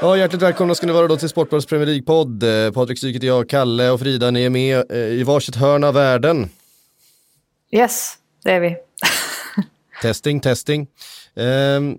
[0.00, 2.42] Ja, hjärtligt välkomna ska ni vara då till Sportbladets Premier League-podd.
[2.42, 5.84] Eh, Patrik Syk heter jag, Kalle och Frida, ni är med eh, i varsitt hörn
[5.84, 6.48] av världen.
[7.70, 8.14] Yes,
[8.44, 8.76] det är vi.
[10.02, 10.86] Testing, testing.
[11.36, 11.96] Ehm,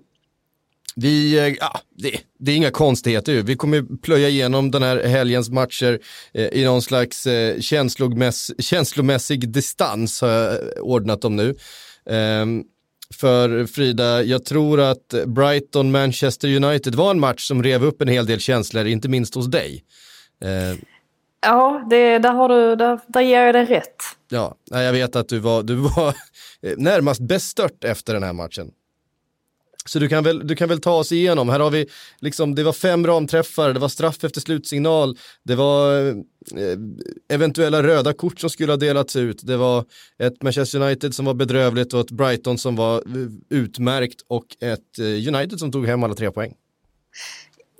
[0.96, 3.42] vi, eh, ja, det, det är inga konstigheter ju.
[3.42, 5.98] Vi kommer plöja igenom den här helgens matcher
[6.32, 11.54] eh, i någon slags eh, känslomäss, känslomässig distans har jag ordnat dem nu.
[12.10, 12.64] Ehm,
[13.14, 18.26] för Frida, jag tror att Brighton-Manchester United var en match som rev upp en hel
[18.26, 19.84] del känslor, inte minst hos dig.
[20.44, 20.78] Ehm,
[21.40, 23.96] Ja, det, där, har du, där, där ger jag dig rätt.
[24.28, 26.08] Ja, jag vet att du var, du var
[26.62, 28.70] eh, närmast bestört efter den här matchen.
[29.88, 31.48] Så du kan, väl, du kan väl ta oss igenom.
[31.48, 31.86] Här har vi,
[32.20, 36.14] liksom, det var fem ramträffar, det var straff efter slutsignal, det var eh,
[37.28, 39.84] eventuella röda kort som skulle ha delats ut, det var
[40.18, 44.98] ett Manchester United som var bedrövligt och ett Brighton som var eh, utmärkt och ett
[44.98, 46.54] eh, United som tog hem alla tre poäng.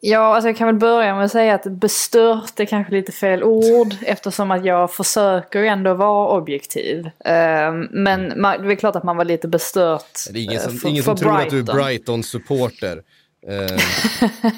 [0.01, 3.43] Ja, alltså jag kan väl börja med att säga att bestört är kanske lite fel
[3.43, 7.11] ord eftersom att jag försöker ändå vara objektiv.
[7.25, 10.63] Ehm, men man, det är klart att man var lite bestört Det är ingen eh,
[10.63, 11.77] som, för, ingen som tror att du är Brighton.
[11.77, 13.03] Brighton-supporter.
[13.47, 13.79] Eh,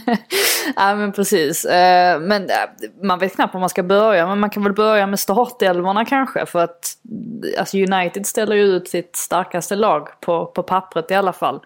[0.76, 1.64] Ja men precis.
[1.64, 2.56] Eh, Men eh,
[3.02, 4.26] man vet knappt var man ska börja.
[4.26, 6.46] Men man kan väl börja med startelvorna kanske.
[6.46, 6.96] För att
[7.58, 11.60] alltså United ställer ju ut sitt starkaste lag på, på pappret i alla fall.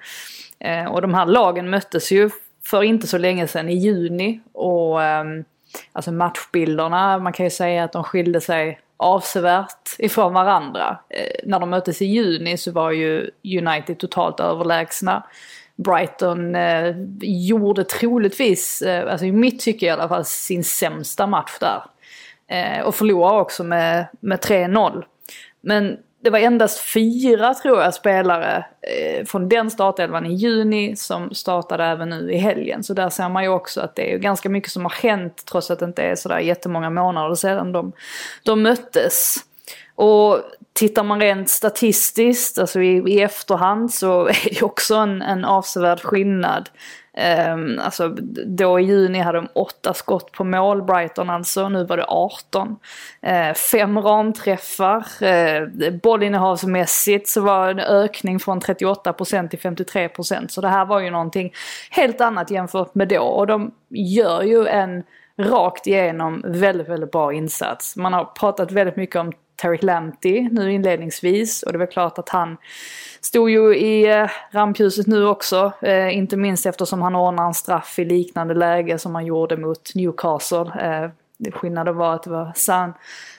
[0.91, 2.31] Och de här lagen möttes ju
[2.67, 4.41] för inte så länge sedan i juni.
[4.53, 5.45] Och ehm,
[5.93, 10.99] alltså matchbilderna, man kan ju säga att de skilde sig avsevärt ifrån varandra.
[11.09, 15.27] Eh, när de möttes i juni så var ju United totalt överlägsna.
[15.77, 21.59] Brighton eh, gjorde troligtvis, eh, alltså i mitt tycke i alla fall, sin sämsta match
[21.61, 21.85] där.
[22.47, 25.05] Eh, och förlorade också med, med 3-0.
[25.61, 31.35] Men det var endast fyra, tror jag, spelare eh, från den startelvan i juni som
[31.35, 32.83] startade även nu i helgen.
[32.83, 35.71] Så där ser man ju också att det är ganska mycket som har hänt trots
[35.71, 37.93] att det inte är sådär jättemånga månader sedan de,
[38.43, 39.37] de möttes.
[39.95, 40.41] Och
[40.73, 46.01] tittar man rent statistiskt, alltså i, i efterhand, så är det också en, en avsevärd
[46.01, 46.69] skillnad.
[47.17, 48.09] Um, alltså
[48.47, 52.69] då i juni hade de åtta skott på mål, Brighton alltså, nu var det 18.
[52.69, 52.77] Uh,
[53.23, 60.49] ehm, fem ramträffar, uh, bollinnehavsmässigt så var det en ökning från 38% till 53%.
[60.49, 61.53] Så det här var ju någonting
[61.91, 63.23] helt annat jämfört med då.
[63.23, 65.03] Och de gör ju en
[65.39, 67.97] rakt igenom väldigt, väldigt bra insats.
[67.97, 72.29] Man har pratat väldigt mycket om Tarek Lamptey nu inledningsvis och det var klart att
[72.29, 72.57] han
[73.25, 75.73] stod ju i eh, rampljuset nu också.
[75.83, 79.95] Eh, inte minst eftersom han ordnar en straff i liknande läge som han gjorde mot
[79.95, 80.61] Newcastle.
[80.81, 81.11] Eh,
[81.53, 82.93] skillnaden var att det var San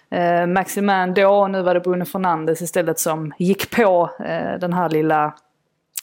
[0.09, 4.74] eh, Maximan då och nu var det Bruno Fernandes istället som gick på eh, den
[4.74, 5.34] här lilla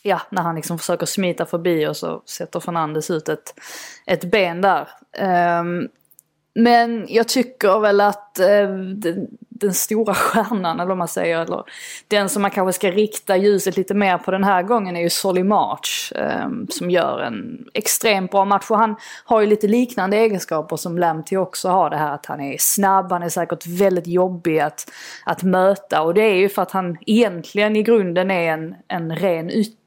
[0.03, 3.55] ja, när han liksom försöker smita förbi och så sätter Fernandes ut ett,
[4.07, 4.89] ett ben där.
[5.61, 5.89] Um,
[6.55, 8.95] men jag tycker väl att uh,
[9.63, 11.65] den stora stjärnan, eller vad man säger, eller
[12.09, 15.11] den som man kanske ska rikta ljuset lite mer på den här gången är ju
[15.11, 16.13] Solly March.
[16.17, 18.67] Eh, som gör en extremt bra match.
[18.71, 21.91] Och han har ju lite liknande egenskaper som Lamptey också har.
[21.91, 24.91] Det här att han är snabb, han är säkert väldigt jobbig att,
[25.25, 26.03] att möta.
[26.03, 29.82] Och det är ju för att han egentligen i grunden är en, en ren ytter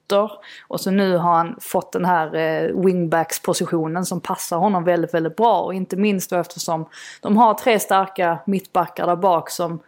[0.67, 5.35] och så nu har han fått den här eh, wingbacks-positionen som passar honom väldigt, väldigt
[5.35, 5.61] bra.
[5.61, 6.89] Och inte minst då eftersom
[7.21, 9.79] de har tre starka mittbackar där bak som,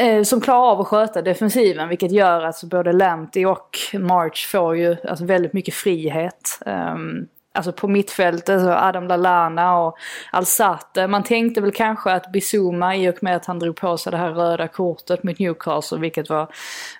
[0.00, 1.88] eh, som klarar av att sköta defensiven.
[1.88, 6.58] Vilket gör att både Lanty och March får ju alltså, väldigt mycket frihet.
[6.66, 9.98] Um, Alltså på mittfältet, alltså Adam Lallana och
[10.32, 11.06] Alzate.
[11.06, 14.18] Man tänkte väl kanske att Bizuma, i och med att han drog på sig det
[14.18, 16.48] här röda kortet mot Newcastle, vilket var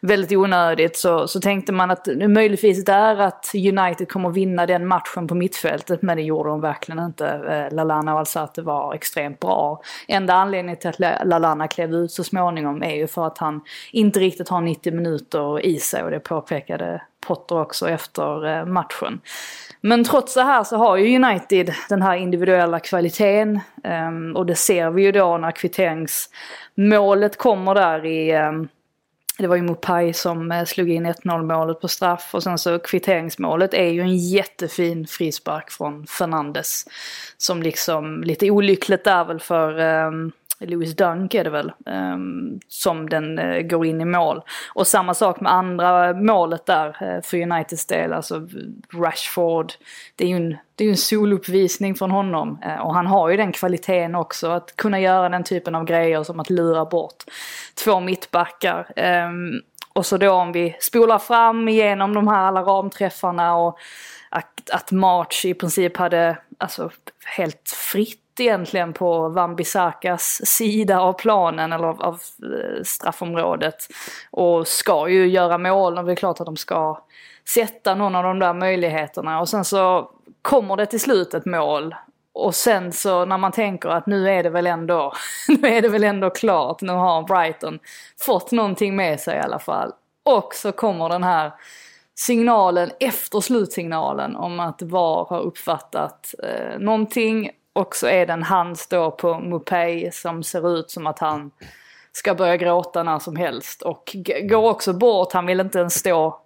[0.03, 5.29] väldigt onödigt, så, så tänkte man att möjligtvis där att United kommer vinna den matchen
[5.29, 7.27] på mittfältet, men det gjorde de verkligen inte.
[7.27, 9.83] Eh, Lalana Lallana och Alzate var extremt bra.
[10.09, 13.61] Enda anledningen till att Lallana klev ut så småningom är ju för att han
[13.93, 19.21] inte riktigt har 90 minuter i sig och det påpekade Potter också efter eh, matchen.
[19.81, 23.61] Men trots det här så har ju United den här individuella kvaliteten.
[23.85, 28.69] Um, och det ser vi ju då när kvitteringsmålet kommer där i, um,
[29.39, 32.79] det var ju Mopai som eh, slog in 1-0 målet på straff och sen så
[32.79, 36.85] kvitteringsmålet är ju en jättefin frispark från Fernandes.
[37.37, 43.09] Som liksom lite olyckligt där väl för um, Louis Dunk är det väl, ehm, som
[43.09, 44.43] den eh, går in i mål.
[44.75, 48.49] Och samma sak med andra målet där eh, för Uniteds del, alltså
[48.95, 49.73] Rashford.
[50.17, 53.37] Det är ju en, det är en soluppvisning från honom eh, och han har ju
[53.37, 57.25] den kvaliteten också att kunna göra den typen av grejer som att lura bort
[57.85, 58.87] två mittbackar.
[58.97, 59.61] Ehm,
[59.93, 63.79] och så då om vi spolar fram igenom de här alla ramträffarna och
[64.29, 66.91] att, att March i princip hade alltså,
[67.37, 73.77] helt fritt egentligen på Wan-Bissakas sida av planen eller av, av eh, straffområdet.
[74.31, 77.05] Och ska ju göra mål och det är klart att de ska
[77.55, 79.41] sätta någon av de där möjligheterna.
[79.41, 80.11] Och sen så
[80.43, 81.95] kommer det till slut ett mål.
[82.33, 85.13] Och sen så när man tänker att nu är det väl ändå,
[85.49, 87.79] nu är det väl ändå klart, nu har Brighton
[88.21, 89.93] fått någonting med sig i alla fall.
[90.25, 91.53] Och så kommer den här
[92.15, 98.43] signalen efter slutsignalen om att VAR har uppfattat eh, någonting och så är det en
[98.43, 101.51] hand då på Mupay som ser ut som att han
[102.13, 103.83] ska börja gråta när som helst.
[103.83, 106.41] Och går också bort, han vill inte ens stå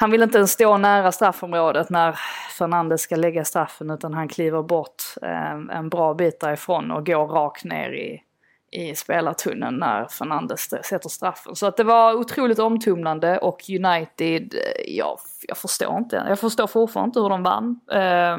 [0.00, 2.18] han vill inte ens stå nära straffområdet när
[2.58, 7.26] Fernandes ska lägga straffen utan han kliver bort eh, en bra bit därifrån och går
[7.26, 8.22] rakt ner i,
[8.70, 11.56] i spelartunneln när Fernandes sätter straffen.
[11.56, 15.18] Så att det var otroligt omtumlande och United, eh, ja,
[15.48, 17.80] jag förstår inte, jag förstår fortfarande inte hur de vann.
[17.92, 18.38] Eh,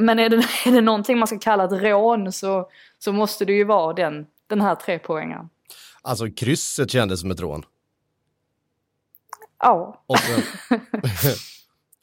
[0.00, 0.36] men är det,
[0.66, 2.68] är det någonting man ska kalla ett rån så,
[2.98, 5.48] så måste det ju vara den, den här trepoängaren.
[6.02, 7.64] Alltså krysset kändes som ett rån.
[9.62, 10.04] Ja.
[10.06, 10.42] Och sen,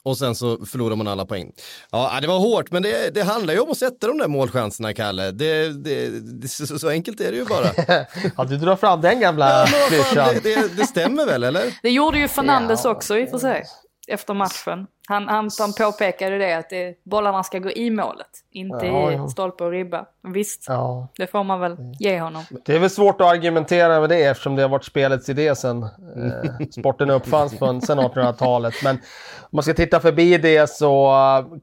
[0.03, 1.51] och sen så förlorar man alla poäng.
[1.91, 4.93] Ja, det var hårt, men det, det handlar ju om att sätta de där målchanserna,
[4.93, 5.31] Kalle.
[5.31, 7.67] Det, det, det så, så, enkelt är det ju bara.
[8.37, 9.67] ja, du drar fram den gamla
[10.15, 11.79] ja, det, det, det, stämmer väl, eller?
[11.81, 12.89] Det gjorde ju Fernandes ja.
[12.91, 13.65] också i och för sig
[14.07, 14.87] efter matchen.
[15.09, 19.27] Han, han påpekade det att det, bollarna ska gå i målet, inte ja, i ja.
[19.27, 20.05] stolpe och ribba.
[20.33, 21.07] Visst, ja.
[21.17, 22.43] det får man väl ge honom.
[22.65, 25.83] Det är väl svårt att argumentera med det eftersom det har varit spelets idé sen
[25.83, 28.73] eh, sporten uppfanns på sen 1800-talet.
[28.83, 31.13] Men om man ska titta förbi det så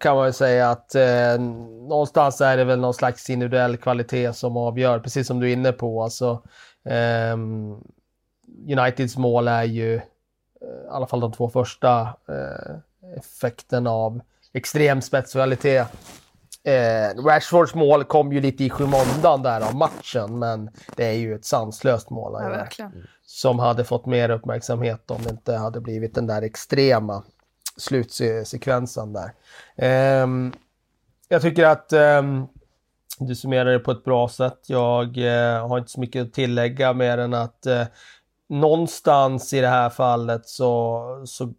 [0.00, 1.40] kan man väl säga att eh,
[1.88, 5.72] någonstans är det väl någon slags individuell kvalitet som avgör, precis som du är inne
[5.72, 6.02] på.
[6.02, 6.42] Alltså,
[6.88, 7.36] eh,
[8.78, 10.00] Uniteds mål är ju i
[10.90, 12.76] alla fall de två första eh,
[13.16, 14.20] effekten av
[14.52, 15.86] extrem specialitet.
[16.64, 21.34] Eh, Rashfords mål kom ju lite i skymundan där av matchen, men det är ju
[21.34, 22.32] ett sanslöst mål.
[22.78, 22.90] Ja,
[23.26, 27.22] som hade fått mer uppmärksamhet om det inte hade blivit den där extrema
[27.76, 29.32] slutsekvensen där.
[29.76, 30.26] Eh,
[31.28, 32.22] jag tycker att eh,
[33.18, 34.58] du summerar det på ett bra sätt.
[34.66, 37.84] Jag eh, har inte så mycket att tillägga mer än att eh,
[38.48, 41.52] någonstans i det här fallet så, så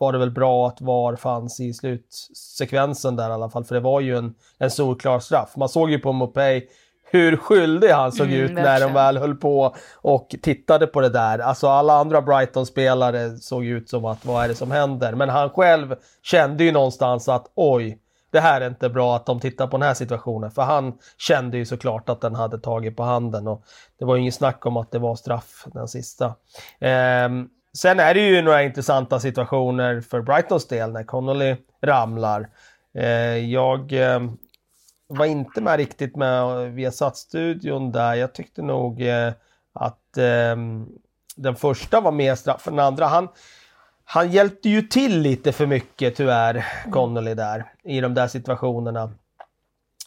[0.00, 3.80] var det väl bra att VAR fanns i slutsekvensen där i alla fall, för det
[3.80, 5.56] var ju en, en solklar straff.
[5.56, 6.68] Man såg ju på Mopay
[7.10, 11.08] hur skyldig han såg mm, ut när de väl höll på och tittade på det
[11.08, 11.38] där.
[11.38, 15.14] Alltså alla andra Brighton-spelare såg ut som att vad är det som händer?
[15.14, 17.98] Men han själv kände ju någonstans att oj,
[18.30, 20.50] det här är inte bra att de tittar på den här situationen.
[20.50, 23.64] För han kände ju såklart att den hade tagit på handen och
[23.98, 26.26] det var ju ingen snack om att det var straff den sista.
[26.78, 27.28] Eh,
[27.76, 32.48] sen är det ju några intressanta situationer för Brightons del när Connolly ramlar.
[32.94, 34.20] Eh, jag eh,
[35.06, 38.14] var inte med riktigt med eh, Viasat-studion där.
[38.14, 39.32] Jag tyckte nog eh,
[39.72, 40.88] att ehm,
[41.36, 43.06] den första var mer straff än den andra.
[43.06, 43.28] Han,
[44.04, 49.12] han hjälpte ju till lite för mycket tyvärr, Connolly där, i de där situationerna.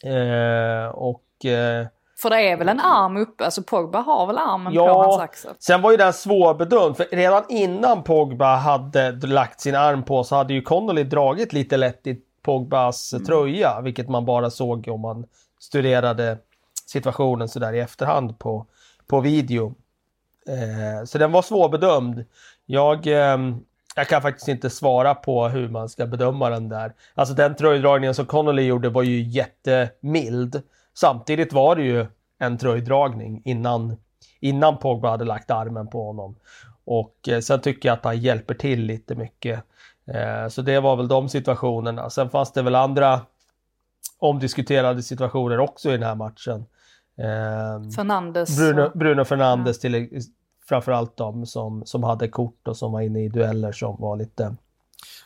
[0.04, 1.46] Eh, och...
[1.46, 1.88] Eh,
[2.22, 5.22] för det är väl en arm uppe, alltså Pogba har väl armen ja, på hans
[5.22, 5.52] axel?
[5.60, 10.36] Sen var ju den svårbedömd, för redan innan Pogba hade lagt sin arm på så
[10.36, 13.26] hade ju Connolly dragit lite lätt i Pogbas mm.
[13.26, 15.26] tröja, vilket man bara såg om man
[15.60, 16.38] studerade
[16.86, 18.66] situationen sådär i efterhand på,
[19.08, 19.76] på video.
[20.48, 22.26] Eh, så den var svårbedömd.
[22.66, 23.38] Jag, eh,
[23.96, 26.94] jag kan faktiskt inte svara på hur man ska bedöma den där.
[27.16, 30.62] Alltså den tröjdragningen som Connolly gjorde var ju jättemild.
[31.02, 32.06] Samtidigt var det ju
[32.40, 33.98] en tröjdragning innan,
[34.40, 36.36] innan Pogba hade lagt armen på honom.
[36.86, 39.64] Och eh, sen tycker jag att han hjälper till lite mycket.
[40.06, 42.10] Eh, så det var väl de situationerna.
[42.10, 43.22] Sen fanns det väl andra
[44.20, 46.66] omdiskuterade situationer också i den här matchen.
[47.18, 48.58] Eh, Fernandes.
[48.58, 50.22] Bruno, Bruno Fernandes till,
[50.70, 54.56] framförallt de som, som hade kort och som var inne i dueller som var lite...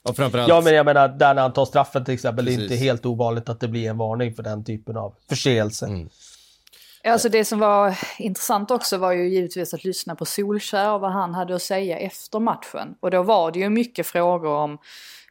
[0.05, 0.49] Ja, framförallt...
[0.49, 2.57] ja men jag menar, där när han tar straffen till exempel, Precis.
[2.57, 5.85] det är inte helt ovanligt att det blir en varning för den typen av förseelse.
[5.85, 6.09] Mm.
[7.03, 11.11] Alltså det som var intressant också var ju givetvis att lyssna på Solskär och vad
[11.11, 12.95] han hade att säga efter matchen.
[12.99, 14.77] Och då var det ju mycket frågor om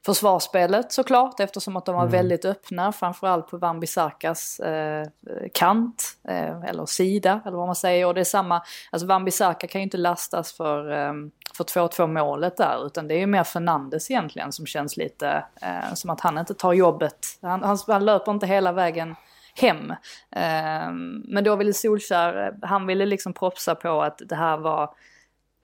[0.07, 2.13] försvarsspelet såklart eftersom att de var mm.
[2.13, 5.07] väldigt öppna framförallt på Van Bissakas eh,
[5.55, 9.67] kant eh, eller sida eller vad man säger och det är samma, alltså Van Bissaka
[9.67, 11.13] kan ju inte lastas för, eh,
[11.57, 15.95] för 2-2 målet där utan det är ju mer Fernandes egentligen som känns lite eh,
[15.95, 19.15] som att han inte tar jobbet, han, han, han löper inte hela vägen
[19.55, 19.91] hem.
[20.31, 20.93] Eh,
[21.25, 24.91] men då ville Solskär, han ville liksom propsa på att det här var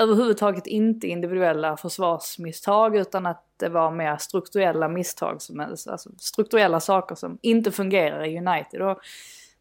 [0.01, 7.15] överhuvudtaget inte individuella försvarsmisstag utan att det var mer strukturella misstag, som, alltså strukturella saker
[7.15, 8.83] som inte fungerar i United.
[8.83, 8.99] Och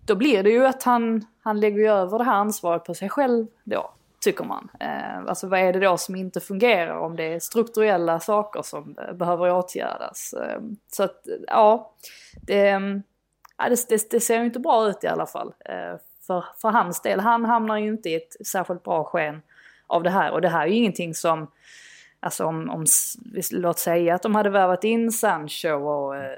[0.05, 3.47] då blir det ju att han, han lägger över det här ansvaret på sig själv
[3.63, 4.69] då, tycker man.
[4.79, 8.95] Eh, alltså vad är det då som inte fungerar om det är strukturella saker som
[8.97, 10.33] eh, behöver åtgärdas?
[10.33, 11.93] Eh, så att, eh, ja,
[12.41, 12.79] det, eh,
[13.57, 15.53] ja det, det, det, ser ju inte bra ut i alla fall.
[15.65, 15.95] Eh,
[16.27, 19.41] för, för hans del, han hamnar ju inte i ett särskilt bra sken
[19.89, 20.31] av det här.
[20.31, 21.51] Och det här är ju ingenting som,
[22.19, 22.85] alltså om, om
[23.51, 26.31] låt säga att de hade värvat in Sancho och eh,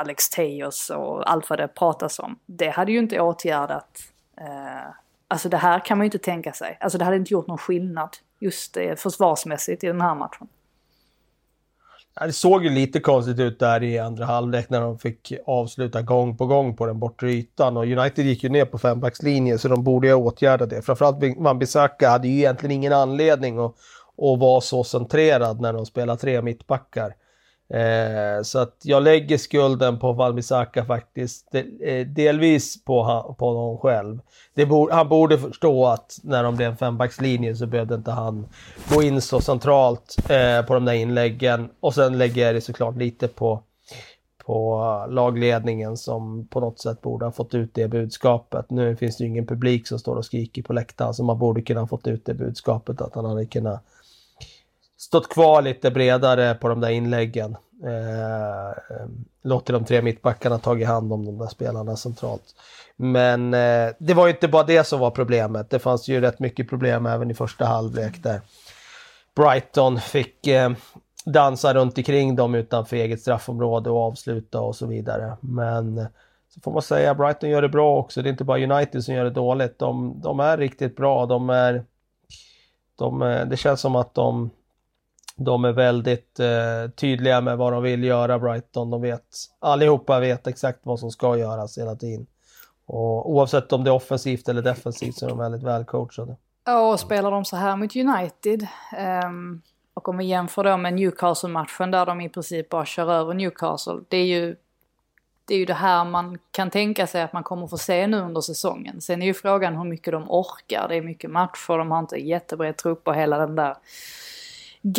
[0.00, 2.38] Alex Teos och allt vad det pratas om.
[2.46, 3.98] Det hade ju inte åtgärdat,
[4.40, 4.92] eh,
[5.28, 6.78] alltså det här kan man ju inte tänka sig.
[6.80, 10.48] Alltså det hade inte gjort någon skillnad just eh, försvarsmässigt i den här matchen.
[12.20, 16.36] Det såg ju lite konstigt ut där i andra halvlek när de fick avsluta gång
[16.36, 17.76] på gång på den bortre ytan.
[17.76, 20.82] Och United gick ju ner på fembackslinjen så de borde ju åtgärda det.
[20.82, 23.74] Framförallt Wan-Bissaka hade ju egentligen ingen anledning att,
[24.18, 27.14] att vara så centrerad när de spelar tre mittbackar.
[27.72, 33.04] Eh, så att jag lägger skulden på Valmisaka faktiskt, eh, delvis på,
[33.38, 34.20] på honom själv.
[34.68, 38.46] Bo, han borde förstå att när de blev en fembackslinje så behövde inte han
[38.94, 41.70] gå in så centralt eh, på de där inläggen.
[41.80, 43.62] Och sen lägger jag det såklart lite på,
[44.46, 48.70] på lagledningen som på något sätt borde ha fått ut det budskapet.
[48.70, 51.62] Nu finns det ju ingen publik som står och skriker på läktaren så man borde
[51.62, 53.84] kunna ha fått ut det budskapet att han hade kunnat
[55.02, 57.56] stått kvar lite bredare på de där inläggen.
[57.84, 59.06] Eh, eh
[59.44, 62.54] låter de tre mittbackarna tagit hand om de där spelarna centralt.
[62.96, 65.70] Men eh, det var ju inte bara det som var problemet.
[65.70, 68.40] Det fanns ju rätt mycket problem även i första halvlek där
[69.36, 70.70] Brighton fick eh,
[71.24, 75.36] dansa runt omkring dem utanför eget straffområde och avsluta och så vidare.
[75.40, 76.06] Men
[76.48, 78.22] så får man säga Brighton gör det bra också.
[78.22, 79.78] Det är inte bara United som gör det dåligt.
[79.78, 81.26] De, de är riktigt bra.
[81.26, 81.84] De är,
[82.98, 84.50] de, eh, det känns som att de
[85.44, 88.90] de är väldigt eh, tydliga med vad de vill göra, Brighton.
[88.90, 89.24] De vet,
[89.58, 92.26] allihopa vet exakt vad som ska göras hela tiden.
[92.86, 96.36] Och oavsett om det är offensivt eller defensivt så är de väldigt välcoachade.
[96.64, 98.66] Ja, och spelar de så här mot United,
[99.24, 99.62] um,
[99.94, 104.00] och om vi jämför då med Newcastle-matchen där de i princip bara kör över Newcastle,
[104.08, 104.56] det är ju
[105.44, 108.20] det är ju det här man kan tänka sig att man kommer få se nu
[108.20, 109.00] under säsongen.
[109.00, 110.88] Sen är ju frågan hur mycket de orkar.
[110.88, 113.76] Det är mycket matcher, de har inte jättebred trupp och hela den där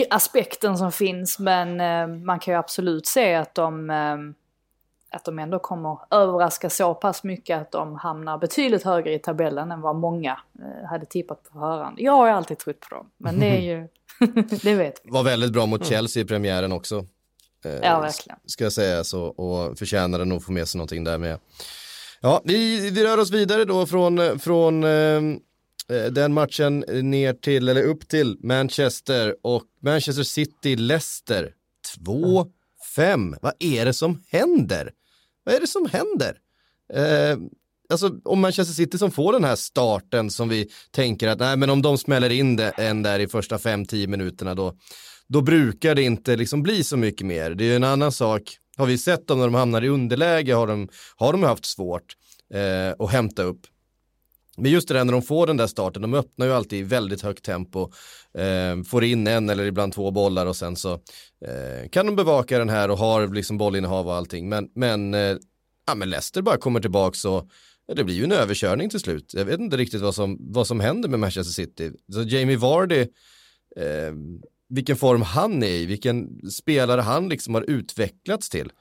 [0.10, 1.40] aspekten som finns.
[1.40, 4.18] Men eh, man kan ju absolut se att de, eh,
[5.18, 9.72] att de ändå kommer överraska så pass mycket att de hamnar betydligt högre i tabellen
[9.72, 11.98] än vad många eh, hade tippat på förhand.
[12.00, 13.88] Jag har ju alltid trott på dem, men det är ju,
[14.64, 15.12] det vet vi.
[15.12, 15.86] Var väldigt bra mot.
[15.86, 17.06] Chelsea i premiären också.
[17.82, 18.40] ja, verkligen.
[18.46, 21.40] Ska jag säga så, och förtjänade nog få med sig någonting där med.
[22.22, 25.22] Ja, vi, vi rör oss vidare då från, från eh, Eh,
[25.90, 31.52] Eh, den matchen ner till, eller upp till Manchester och Manchester City-Leicester
[31.98, 33.38] 2-5.
[33.42, 34.92] Vad är det som händer?
[35.44, 36.38] Vad är det som händer?
[36.94, 37.38] Eh,
[37.90, 41.70] alltså om Manchester City som får den här starten som vi tänker att nej men
[41.70, 44.78] om de smäller in det, en där i första 5-10 minuterna då,
[45.28, 47.50] då brukar det inte liksom bli så mycket mer.
[47.50, 50.54] Det är ju en annan sak, har vi sett dem när de hamnar i underläge
[50.54, 52.16] har de, har de haft svårt
[52.54, 53.68] eh, att hämta upp.
[54.58, 56.84] Men just det där när de får den där starten, de öppnar ju alltid i
[56.84, 57.92] väldigt högt tempo,
[58.38, 60.94] eh, får in en eller ibland två bollar och sen så
[61.46, 64.50] eh, kan de bevaka den här och har liksom bollinnehav och allting.
[64.50, 65.38] Men, men, eh,
[65.88, 67.50] ja, men Leicester bara kommer tillbaka och
[67.88, 69.34] ja, det blir ju en överkörning till slut.
[69.34, 71.92] Jag vet inte riktigt vad som, vad som händer med Manchester City.
[72.14, 73.02] Så Jamie Vardy,
[73.76, 74.14] eh,
[74.70, 78.72] vilken form han är i, vilken spelare han liksom har utvecklats till.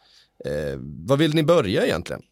[0.45, 2.23] Eh, vad vill ni börja egentligen?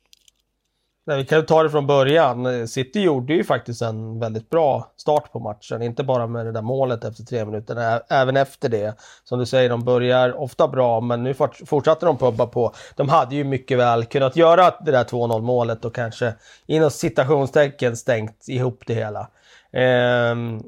[1.11, 2.69] Nej, vi kan ta det från början.
[2.69, 5.83] City gjorde ju faktiskt en väldigt bra start på matchen.
[5.83, 8.95] Inte bara med det där målet efter tre minuter, även efter det.
[9.25, 11.35] Som du säger, de börjar ofta bra, men nu
[11.67, 12.75] fortsatte de pubba på.
[12.97, 16.35] De hade ju mycket väl kunnat göra det där 2-0 målet och kanske
[16.67, 19.29] inom citationstecken stängt ihop det hela.
[19.73, 20.63] Ehm,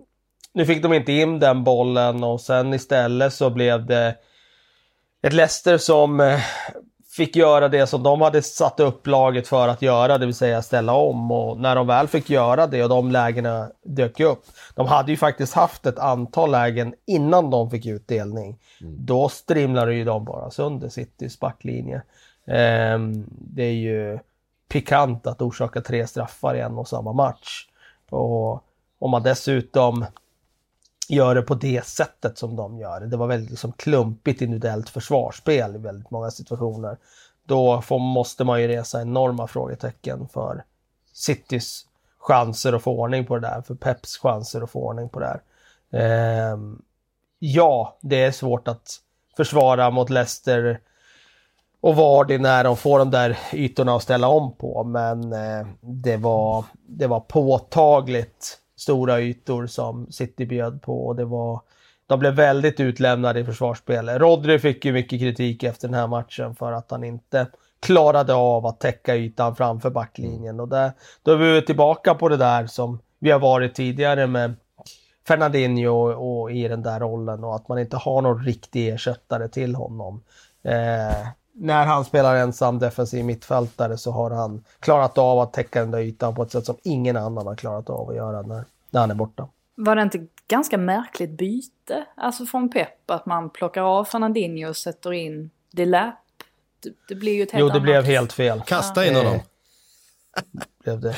[0.54, 4.14] nu fick de inte in den bollen och sen istället så blev det
[5.22, 6.40] ett Leicester som eh,
[7.12, 10.62] fick göra det som de hade satt upp laget för att göra, det vill säga
[10.62, 11.30] ställa om.
[11.30, 14.44] Och när de väl fick göra det och de lägena dök upp.
[14.74, 18.58] De hade ju faktiskt haft ett antal lägen innan de fick utdelning.
[18.80, 18.94] Mm.
[18.98, 22.02] Då strimlade ju de bara sönder Citys backlinje.
[22.46, 24.18] Um, det är ju
[24.68, 27.66] pikant att orsaka tre straffar i en och samma match.
[28.10, 28.64] Och
[28.98, 30.04] om man dessutom
[31.14, 33.00] gör det på det sättet som de gör.
[33.00, 36.98] Det var väldigt liksom klumpigt individuellt försvarsspel i väldigt många situationer.
[37.46, 40.64] Då får, måste man ju resa enorma frågetecken för
[41.12, 41.86] Citys
[42.18, 45.26] chanser att få ordning på det där, för Peps chanser att få ordning på det
[45.26, 45.42] där.
[46.00, 46.58] Eh,
[47.38, 48.96] ja, det är svårt att
[49.36, 50.80] försvara mot Leicester
[51.80, 56.16] och Vardy när de får de där ytorna att ställa om på, men eh, det,
[56.16, 61.60] var, det var påtagligt stora ytor som City bjöd på och det var
[62.06, 64.20] de blev väldigt utlämnade i försvarsspelet.
[64.20, 67.46] Rodri fick ju mycket kritik efter den här matchen för att han inte
[67.80, 70.60] klarade av att täcka ytan framför backlinjen.
[70.60, 74.54] Och där, då är vi tillbaka på det där som vi har varit tidigare med
[75.28, 79.48] Fernandinho och, och i den där rollen och att man inte har någon riktig ersättare
[79.48, 80.22] till honom.
[80.64, 85.90] Eh, när han spelar ensam defensiv mittfältare så har han klarat av att täcka den
[85.90, 89.00] där ytan på ett sätt som ingen annan har klarat av att göra när, när
[89.00, 89.48] han är borta.
[89.74, 94.76] Var det inte ganska märkligt byte, alltså från Pep, att man plockar av Fernandinho och
[94.76, 96.14] sätter in Delap?
[96.82, 97.82] Det, det blir ju ett helt Jo, det annat...
[97.82, 98.62] blev helt fel.
[98.66, 99.40] Kasta in honom.
[100.84, 101.16] blev det.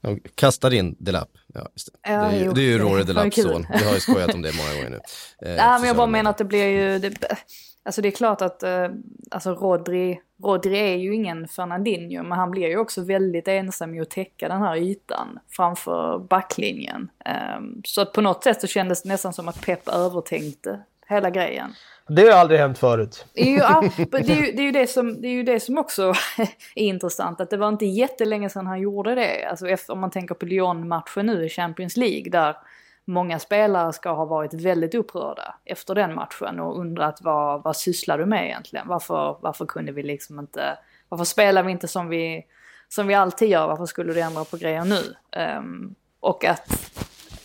[0.00, 1.30] De kastade in Delap.
[1.54, 2.12] Ja, just det.
[2.12, 3.66] Ja, det, är, det är ju Rory Delaps son.
[3.78, 5.00] Vi har ju skojat om det många gånger nu.
[5.42, 6.98] Eh, Nej, men jag bara menar att det blir ju...
[6.98, 7.36] Det,
[7.84, 8.88] Alltså det är klart att eh,
[9.30, 14.00] alltså Rodri, Rodri är ju ingen Fernandinho men han blir ju också väldigt ensam i
[14.00, 17.10] att täcka den här ytan framför backlinjen.
[17.56, 21.30] Um, så att på något sätt så kändes det nästan som att Pep övertänkte hela
[21.30, 21.74] grejen.
[22.08, 23.26] Det har aldrig hänt förut.
[23.34, 23.56] Ju,
[24.10, 26.14] det är ju, det är ju, det, som, det är ju det som också
[26.74, 29.44] är intressant, att det var inte jättelänge sedan han gjorde det.
[29.44, 32.56] Alltså om man tänker på Lyon-matchen nu i Champions League där
[33.04, 38.18] många spelare ska ha varit väldigt upprörda efter den matchen och undrat vad, vad sysslar
[38.18, 38.88] du med egentligen?
[38.88, 40.78] Varför, varför kunde vi liksom inte,
[41.08, 42.46] varför spelar vi inte som vi,
[42.88, 43.66] som vi alltid gör?
[43.66, 45.16] Varför skulle du ändra på grejer nu?
[45.58, 46.92] Um, och att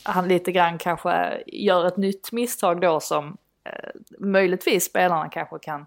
[0.04, 3.28] han lite grann kanske gör ett nytt misstag då som
[3.68, 5.86] uh, möjligtvis spelarna kanske kan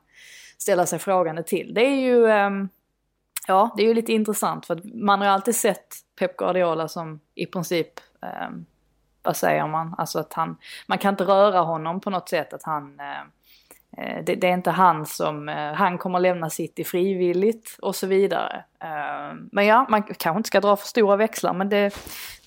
[0.59, 1.75] ställa sig frågande till.
[1.75, 2.69] Det är ju, um,
[3.47, 7.21] ja, det är ju lite intressant för att man har alltid sett Pep Guardiola som
[7.35, 8.67] i princip um,
[9.23, 10.57] vad säger man, alltså att han,
[10.87, 14.55] man kan inte röra honom på något sätt, att han, eh, eh, det, det, är
[14.55, 18.65] inte han som, eh, han kommer lämna City frivilligt och så vidare.
[18.83, 21.95] Eh, men ja, man kanske inte ska dra för stora växlar, men det,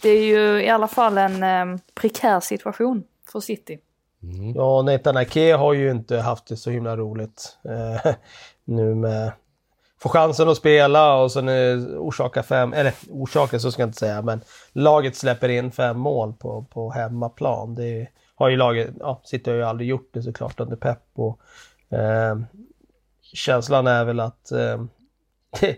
[0.01, 3.79] det är ju i alla fall en eh, prekär situation för City.
[4.23, 4.55] Mm.
[4.55, 8.13] Ja, Nathan Ake har ju inte haft det så himla roligt eh,
[8.65, 9.31] nu med
[10.04, 11.50] får chansen att spela och sen
[11.98, 16.34] orsaka fem, eller orsaka så ska jag inte säga, men laget släpper in fem mål
[16.34, 17.76] på, på hemmaplan.
[17.76, 21.39] Det har ju laget, ja, har ju aldrig gjort det såklart under Pep och
[21.98, 22.39] eh,
[23.22, 24.84] känslan är väl att eh,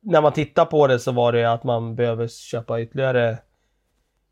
[0.00, 3.38] när man tittar på det så var det att man behöver köpa ytterligare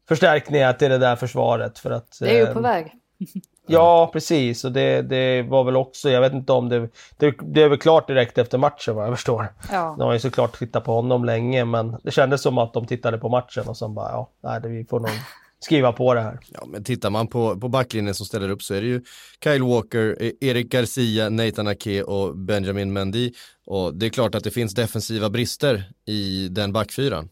[0.08, 2.18] förstärkningar till det där försvaret för att...
[2.20, 2.92] Det är ju på eh, väg.
[3.66, 4.64] Ja, precis.
[4.64, 7.34] Och det, det var väl också, jag vet inte om det, det...
[7.42, 9.52] Det är väl klart direkt efter matchen vad jag förstår.
[9.72, 9.94] Ja.
[9.98, 13.18] De har ju såklart tittat på honom länge, men det kändes som att de tittade
[13.18, 15.10] på matchen och sen bara, ja, nej, vi får nog
[15.60, 16.38] skriva på det här.
[16.48, 19.02] Ja, men tittar man på, på backlinjen som ställer upp så är det ju
[19.44, 23.32] Kyle Walker, e- Erik Garcia, Nathan Ake och Benjamin Mendy.
[23.66, 27.28] Och det är klart att det finns defensiva brister i den backfyran.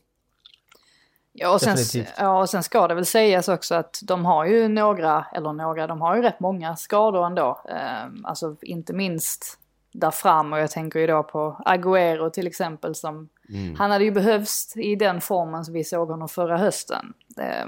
[1.40, 4.68] Ja och, sen, ja, och sen ska det väl sägas också att de har ju
[4.68, 7.60] några, eller några, de har ju rätt många skador ändå.
[7.68, 9.58] Eh, alltså inte minst
[9.92, 13.74] där fram och jag tänker ju då på Agüero till exempel som mm.
[13.74, 17.12] han hade ju behövts i den formen som vi såg honom förra hösten.
[17.38, 17.66] Eh,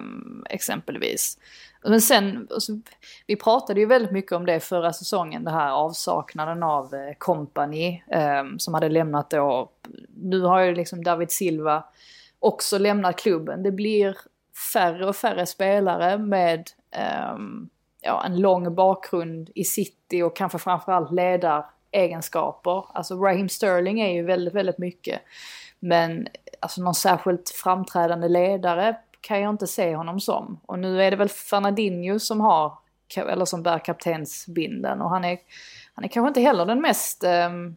[0.50, 1.38] exempelvis.
[1.84, 2.72] Men sen, alltså,
[3.26, 8.02] vi pratade ju väldigt mycket om det förra säsongen, det här avsaknaden av eh, company
[8.08, 9.70] eh, som hade lämnat då.
[10.16, 11.84] Nu har ju liksom David Silva
[12.40, 13.62] också lämnar klubben.
[13.62, 14.16] Det blir
[14.72, 16.70] färre och färre spelare med
[17.34, 22.84] um, ja, en lång bakgrund i city och kanske framförallt ledaregenskaper.
[22.96, 25.20] Alltså Raheem Sterling är ju väldigt, väldigt mycket.
[25.80, 26.28] Men
[26.60, 30.60] alltså någon särskilt framträdande ledare kan jag inte se honom som.
[30.66, 32.72] Och nu är det väl Fernandinho som har,
[33.16, 35.38] eller som bär kaptensbinden och han är,
[35.94, 37.76] han är kanske inte heller den mest um,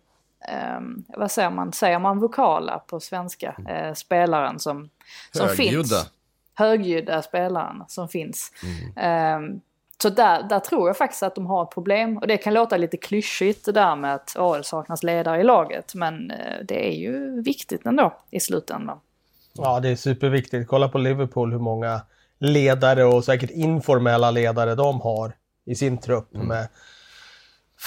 [0.78, 4.90] um, vad säger man, säger man vokala på svenska, uh, spelaren som,
[5.32, 5.84] som Högljudda.
[5.84, 6.10] finns.
[6.54, 8.52] Högljudda spelaren som finns.
[8.96, 9.44] Mm.
[9.44, 9.62] Um,
[10.04, 12.18] Så där, där tror jag faktiskt att de har ett problem.
[12.18, 15.44] Och det kan låta lite klyschigt det där med att åh, det saknas ledare i
[15.44, 15.96] laget.
[15.96, 19.00] Men eh, det är ju viktigt ändå i slutändan.
[19.54, 20.70] Ja, det är superviktigt.
[20.70, 22.02] Kolla på Liverpool hur många
[22.40, 25.34] ledare och säkert informella ledare de har
[25.66, 26.36] i sin trupp.
[26.36, 26.48] Mm.
[26.48, 26.68] Med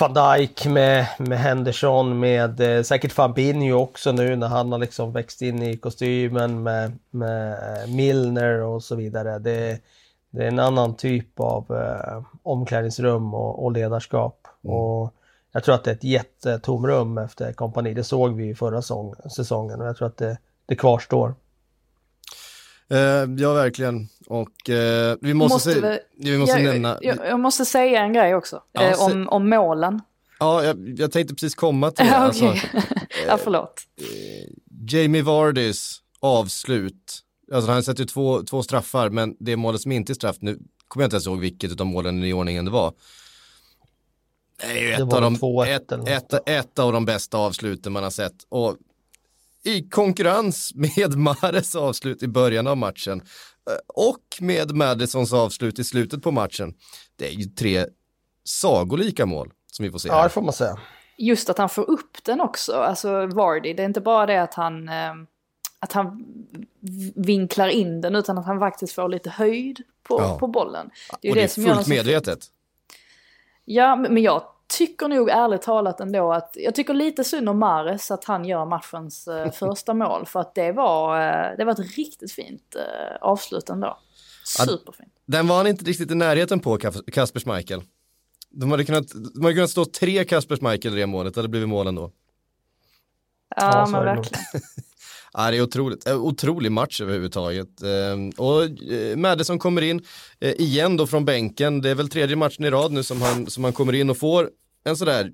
[0.00, 5.12] van Dijk, med, med Henderson, med eh, säkert Fabinho också nu när han har liksom
[5.12, 9.38] växt in i kostymen med, med eh, Milner och så vidare.
[9.38, 9.80] Det,
[10.30, 14.46] det är en annan typ av eh, omklädningsrum och, och ledarskap.
[14.64, 14.76] Mm.
[14.76, 15.14] Och
[15.52, 17.94] jag tror att det är ett jättetomrum efter kompani.
[17.94, 21.34] Det såg vi i förra sång, säsongen och jag tror att det, det kvarstår.
[22.92, 24.08] Uh, ja, verkligen.
[24.26, 26.98] Och uh, vi måste, måste vi, vi måste jag, nämna...
[27.00, 30.00] Jag, jag, måste säga en grej också, ja, uh, om, om målen.
[30.38, 32.16] Ja, jag, jag, tänkte precis komma till det.
[32.16, 32.44] alltså,
[33.26, 33.82] ja, förlåt.
[34.90, 37.22] Jamie Vardys avslut.
[37.52, 40.58] Alltså han sätter ju två, två straffar, men det målet som inte är straff, nu
[40.88, 42.92] kommer jag inte ens ihåg vilket av målen i ordningen det var.
[44.58, 45.34] Det är ju ett, av de,
[45.66, 48.34] ett, ett, ett, av de bästa avsluten man har sett.
[48.48, 48.76] Och
[49.66, 53.20] i konkurrens med Mares avslut i början av matchen
[53.70, 56.74] eh, och med Madisons avslut i slutet på matchen.
[57.16, 57.86] Det är ju tre
[58.44, 60.08] sagolika mål som vi får se.
[60.08, 60.78] Ja, det får man säga.
[61.18, 63.74] Just att han får upp den också, alltså Vardy.
[63.74, 65.12] Det är inte bara det att han, eh,
[65.80, 66.24] att han
[67.14, 70.38] vinklar in den utan att han faktiskt får lite höjd på, ja.
[70.38, 70.90] på bollen.
[71.20, 72.46] Det är, och det, det är som fullt medvetet.
[73.64, 78.10] Ja, men jag tycker nog ärligt talat ändå att jag tycker lite synd om Mares
[78.10, 80.26] att han gör matchens eh, första mål.
[80.26, 83.98] För att det var, eh, det var ett riktigt fint eh, avslut ändå.
[84.44, 85.12] Superfint.
[85.26, 86.78] Den var han inte riktigt i närheten på,
[87.12, 87.82] Kasper Schmeichel.
[88.50, 91.48] De hade kunnat, de hade kunnat stå tre Kasper Schmeichel i det målet, det hade
[91.48, 92.10] blivit mål ändå.
[93.56, 94.44] Ja, ja men verkligen.
[95.38, 96.06] Ja, det är otroligt.
[96.06, 97.82] Eh, otrolig match överhuvudtaget.
[97.82, 100.02] Ehm, och eh, Madison kommer in
[100.40, 101.80] eh, igen då från bänken.
[101.80, 104.16] Det är väl tredje matchen i rad nu som han, som han kommer in och
[104.16, 104.50] får
[104.84, 105.32] en sådär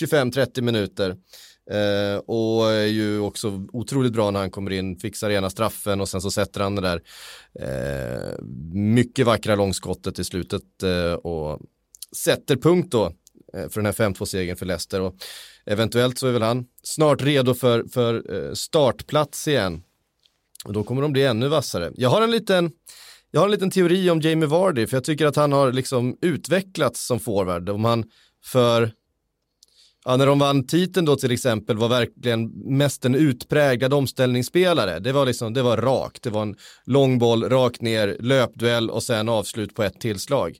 [0.00, 1.16] 25-30 minuter.
[2.26, 6.20] Och är ju också otroligt bra när han kommer in, fixar ena straffen och sen
[6.20, 7.02] så sätter han det där
[8.74, 10.62] mycket vackra långskottet i slutet
[11.22, 11.60] och
[12.16, 13.12] sätter punkt då
[13.52, 15.00] för den här 5-2-segern för Leicester.
[15.00, 15.14] Och
[15.66, 19.82] eventuellt så är väl han snart redo för, för eh, startplats igen.
[20.64, 21.92] Och då kommer de bli ännu vassare.
[21.94, 22.70] Jag har en liten,
[23.30, 26.18] jag har en liten teori om Jamie Vardy, för jag tycker att han har liksom
[26.20, 27.68] utvecklats som forward.
[27.68, 28.04] Om han
[28.44, 28.92] för,
[30.04, 32.48] ja, när de vann titeln då till exempel var verkligen
[32.78, 34.98] mest en utpräglad omställningsspelare.
[34.98, 39.02] Det var liksom, det var rakt, det var en lång boll, rakt ner, löpduell och
[39.02, 40.58] sen avslut på ett tillslag.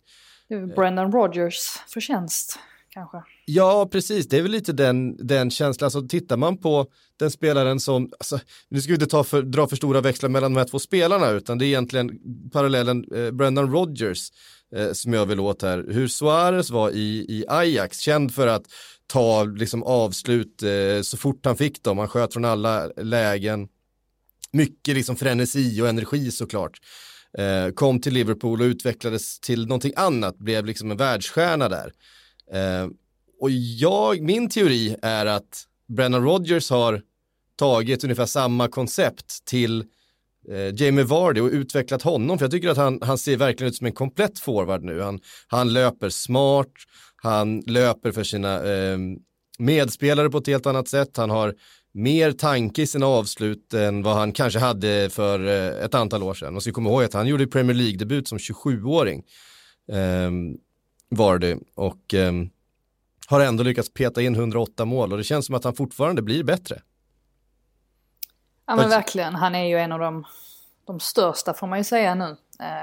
[0.76, 2.58] Brendan Rogers förtjänst
[2.92, 3.22] kanske.
[3.44, 4.28] Ja, precis.
[4.28, 5.87] Det är väl lite den, den känslan.
[5.87, 6.87] Alltså, tittar man på
[7.18, 10.52] den spelaren som, alltså, nu ska vi inte ta för, dra för stora växlar mellan
[10.52, 12.11] de här två spelarna, utan det är egentligen
[12.52, 14.28] parallellen eh, Brendan Rodgers
[14.76, 15.87] eh, som jag vill åt här.
[15.88, 18.64] Hur Suarez var i, i Ajax, känd för att
[19.07, 21.98] ta liksom, avslut eh, så fort han fick dem.
[21.98, 23.68] Han sköt från alla lägen.
[24.52, 26.81] Mycket liksom frenesi och energi såklart.
[27.38, 31.92] Eh, kom till Liverpool och utvecklades till någonting annat, blev liksom en världsstjärna där.
[32.52, 32.88] Eh,
[33.40, 37.02] och jag, min teori är att Brennan Rogers har
[37.56, 39.84] tagit ungefär samma koncept till
[40.48, 42.38] eh, Jamie Vardy och utvecklat honom.
[42.38, 45.00] För jag tycker att han, han ser verkligen ut som en komplett forward nu.
[45.00, 46.72] Han, han löper smart,
[47.16, 48.98] han löper för sina eh,
[49.58, 51.16] medspelare på ett helt annat sätt.
[51.16, 51.54] Han har
[51.94, 56.34] mer tanke i sina avslut än vad han kanske hade för eh, ett antal år
[56.34, 56.56] sedan.
[56.56, 59.22] Och så kommer ihåg att han gjorde Premier League-debut som 27-åring.
[59.92, 60.30] Eh,
[61.12, 62.33] Vardy och eh,
[63.27, 66.44] har ändå lyckats peta in 108 mål och det känns som att han fortfarande blir
[66.44, 66.83] bättre.
[68.66, 70.25] Ja men verkligen, han är ju en av de,
[70.87, 72.37] de största får man ju säga nu.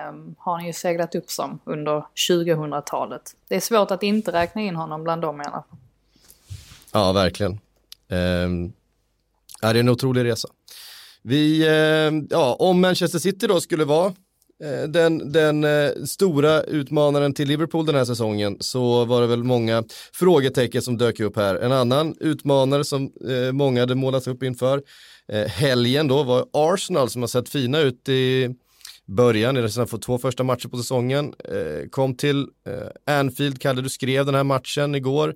[0.10, 3.36] Um, har han ju seglat upp som under 2000-talet.
[3.48, 5.80] Det är svårt att inte räkna in honom bland dem i alla fall.
[6.94, 7.52] Ja, verkligen.
[8.08, 8.74] Um,
[9.62, 10.48] är det en otrolig resa.
[11.22, 14.14] Vi, uh, ja, om Manchester City då skulle vara
[14.64, 19.44] Eh, den, den eh, stora utmanaren till Liverpool den här säsongen så var det väl
[19.44, 21.56] många frågetecken som dök upp här.
[21.56, 24.82] En annan utmanare som eh, många hade målat upp inför
[25.48, 28.56] helgen då var Arsenal som har sett fina ut i
[29.06, 31.34] början i sina två första matcher på säsongen.
[31.90, 32.48] kom till
[33.06, 35.36] Anfield, Kalle du skrev den här matchen igår.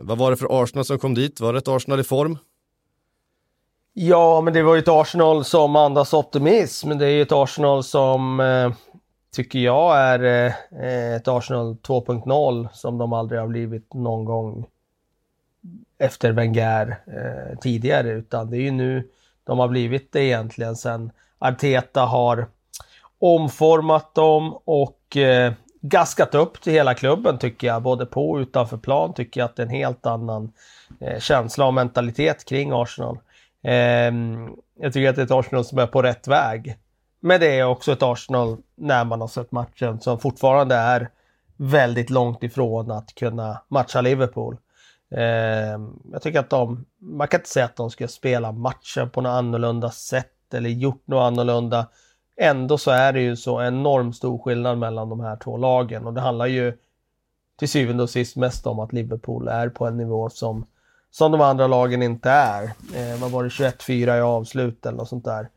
[0.00, 1.40] vad var det för Arsenal som kom dit?
[1.40, 2.38] Var det ett Arsenal i form?
[4.00, 6.98] Ja, men det var ju ett Arsenal som andas optimism.
[6.98, 8.72] Det är ju ett Arsenal som eh,
[9.32, 10.24] tycker jag är
[10.82, 14.66] eh, ett Arsenal 2.0 som de aldrig har blivit någon gång
[15.98, 19.08] efter Wenger eh, tidigare, utan det är ju nu
[19.44, 22.46] de har blivit det egentligen sen Arteta har
[23.18, 27.82] omformat dem och eh, gaskat upp till hela klubben tycker jag.
[27.82, 30.52] Både på och utanför plan tycker jag att det är en helt annan
[31.00, 33.18] eh, känsla och mentalitet kring Arsenal.
[33.62, 36.78] Ehm, jag tycker att det är ett Arsenal som är på rätt väg.
[37.20, 41.10] Men det är också ett Arsenal, när man har sett matchen, som fortfarande är
[41.56, 44.56] väldigt långt ifrån att kunna matcha Liverpool.
[45.10, 49.20] Ehm, jag tycker att de, man kan inte säga att de ska spela matchen på
[49.20, 51.86] något annorlunda sätt eller gjort något annorlunda.
[52.36, 56.14] Ändå så är det ju så enormt stor skillnad mellan de här två lagen och
[56.14, 56.78] det handlar ju
[57.58, 60.66] till syvende och sist mest om att Liverpool är på en nivå som,
[61.10, 62.62] som de andra lagen inte är.
[62.94, 65.48] Eh, vad var det, 21-4 i avslut eller något sånt där.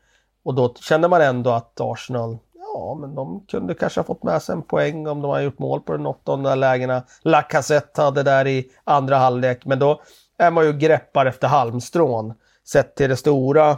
[0.44, 2.38] Och då kände man ändå att Arsenal,
[2.74, 5.58] ja men de kunde kanske ha fått med sig en poäng om de hade gjort
[5.58, 7.02] mål på nåt av de där lägena.
[7.22, 10.02] Lacazette hade där i andra halvlek, men då
[10.38, 12.34] är man ju greppar efter halmstrån.
[12.64, 13.70] Sett till det stora,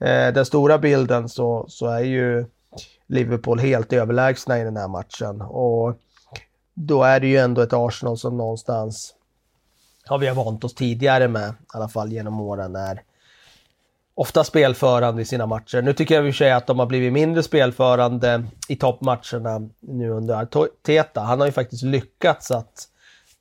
[0.00, 2.46] eh, den stora bilden så, så är ju
[3.06, 5.40] Liverpool helt överlägsna i den här matchen.
[5.40, 5.94] Och
[6.74, 9.14] då är det ju ändå ett Arsenal som någonstans,
[10.06, 13.02] har vi har vant oss tidigare med, i alla fall genom åren, är
[14.14, 15.82] ofta spelförande i sina matcher.
[15.82, 19.68] Nu tycker jag i och för sig att de har blivit mindre spelförande i toppmatcherna
[19.80, 21.20] nu under Arteta.
[21.20, 22.88] Han har ju faktiskt lyckats att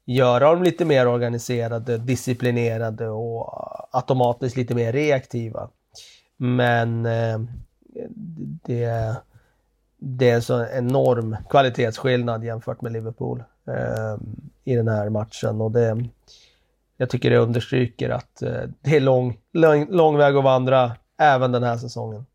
[0.05, 3.53] göra dem lite mer organiserade, disciplinerade och
[3.91, 5.69] automatiskt lite mer reaktiva.
[6.37, 7.39] Men eh,
[8.65, 9.15] det,
[9.97, 14.17] det är en så enorm kvalitetsskillnad jämfört med Liverpool eh,
[14.63, 16.05] i den här matchen och det,
[16.97, 21.51] jag tycker det understryker att eh, det är lång, lång, lång väg att vandra även
[21.51, 22.25] den här säsongen.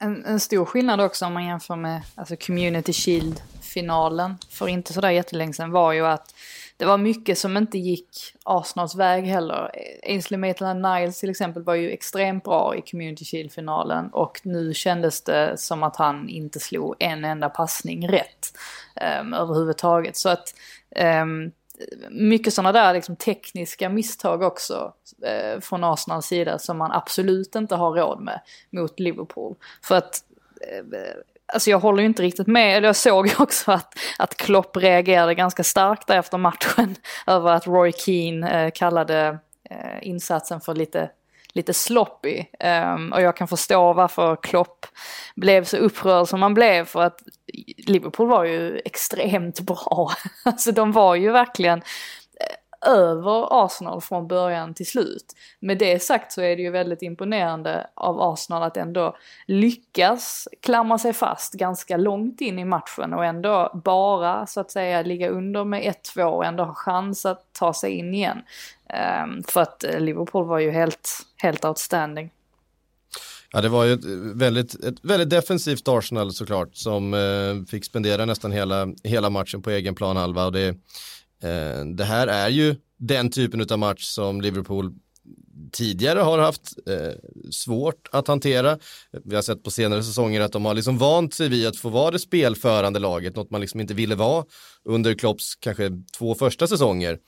[0.00, 5.10] En, en stor skillnad också om man jämför med alltså Community Shield-finalen för inte sådär
[5.10, 6.34] jättelänge sedan var ju att
[6.76, 8.08] det var mycket som inte gick
[8.44, 9.70] Arsenals väg heller.
[10.02, 15.58] Ainsley Maitland-Niles till exempel var ju extremt bra i Community Shield-finalen och nu kändes det
[15.58, 18.52] som att han inte slog en enda passning rätt
[19.20, 20.16] um, överhuvudtaget.
[20.16, 20.54] Så att
[21.22, 21.52] um,
[22.10, 24.92] mycket sådana där liksom tekniska misstag också
[25.24, 29.56] eh, från Arsenals sida som man absolut inte har råd med mot Liverpool.
[29.82, 30.24] För att
[30.60, 30.98] eh,
[31.52, 34.76] Alltså jag håller ju inte riktigt med, eller jag såg ju också att, att Klopp
[34.76, 36.94] reagerade ganska starkt där efter matchen
[37.26, 39.38] över att Roy Keane eh, kallade
[39.70, 41.10] eh, insatsen för lite
[41.52, 42.44] lite sloppy.
[42.94, 44.86] Um, och jag kan förstå varför Klopp
[45.40, 47.22] blev så upprörd som man blev för att
[47.86, 50.10] Liverpool var ju extremt bra.
[50.44, 51.78] alltså de var ju verkligen
[52.40, 55.24] eh, över Arsenal från början till slut.
[55.60, 60.98] Med det sagt så är det ju väldigt imponerande av Arsenal att ändå lyckas klamra
[60.98, 65.64] sig fast ganska långt in i matchen och ändå bara så att säga ligga under
[65.64, 68.42] med 1-2 och ändå ha chans att ta sig in igen.
[69.24, 72.30] Um, för att eh, Liverpool var ju helt, helt outstanding.
[73.52, 78.24] Ja, det var ju ett väldigt, ett väldigt defensivt Arsenal såklart som eh, fick spendera
[78.24, 80.46] nästan hela, hela matchen på egen planhalva.
[80.46, 80.68] Och det,
[81.42, 84.94] eh, det här är ju den typen av match som Liverpool
[85.72, 87.12] tidigare har haft eh,
[87.50, 88.78] svårt att hantera.
[89.24, 91.88] Vi har sett på senare säsonger att de har liksom vant sig vid att få
[91.88, 94.44] vara det spelförande laget, något man liksom inte ville vara
[94.84, 97.18] under Klopps kanske två första säsonger.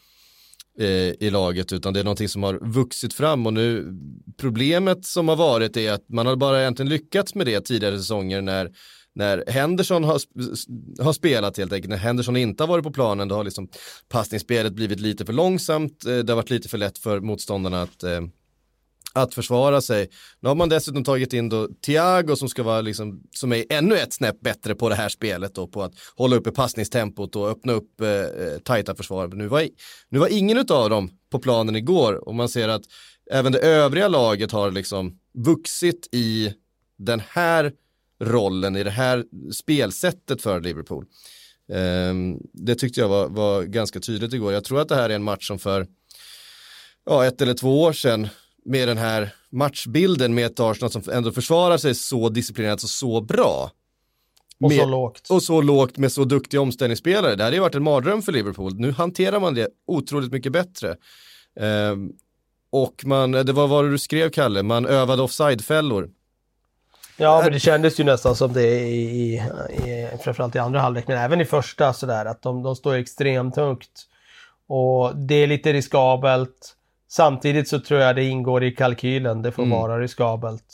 [0.78, 0.86] Eh,
[1.20, 3.94] I laget utan det är någonting som har vuxit fram och nu
[4.36, 8.40] problemet som har varit är att man har bara egentligen lyckats med det tidigare säsonger
[8.40, 8.70] när
[9.14, 10.20] när Henderson har,
[11.02, 13.68] har spelat helt enkelt, när Henderson inte har varit på planen, då har liksom
[14.08, 18.02] passningsspelet blivit lite för långsamt, eh, det har varit lite för lätt för motståndarna att
[18.02, 18.20] eh,
[19.12, 20.08] att försvara sig.
[20.40, 23.96] Nu har man dessutom tagit in då Thiago som ska vara liksom, som är ännu
[23.96, 27.72] ett snäpp bättre på det här spelet då, på att hålla uppe passningstempot och öppna
[27.72, 29.28] upp eh, eh tajta försvar.
[29.28, 29.68] nu var,
[30.08, 32.82] nu var ingen av dem på planen igår och man ser att
[33.30, 36.54] även det övriga laget har liksom vuxit i
[36.98, 37.72] den här
[38.22, 41.04] rollen, i det här spelsättet för Liverpool.
[41.72, 42.14] Eh,
[42.52, 44.52] det tyckte jag var, var ganska tydligt igår.
[44.52, 45.86] Jag tror att det här är en match som för
[47.06, 48.28] ja, ett eller två år sedan
[48.70, 53.20] med den här matchbilden med ett Arsenal som ändå försvarar sig så disciplinerat och så
[53.20, 53.70] bra.
[54.60, 55.30] Och med, så lågt.
[55.30, 57.36] Och så lågt med så duktiga omställningsspelare.
[57.36, 58.74] Det hade ju varit en mardröm för Liverpool.
[58.74, 60.96] Nu hanterar man det otroligt mycket bättre.
[61.60, 62.12] Um,
[62.72, 66.10] och man, det var vad du skrev Kalle, man övade offside-fällor.
[67.16, 69.34] Ja, men det kändes ju nästan som det i, i,
[69.74, 73.56] i framförallt i andra halvlek, men även i första sådär, att de, de står extremt
[73.56, 74.06] högt.
[74.66, 76.76] Och det är lite riskabelt.
[77.10, 79.78] Samtidigt så tror jag det ingår i kalkylen, det får mm.
[79.78, 80.64] vara riskabelt.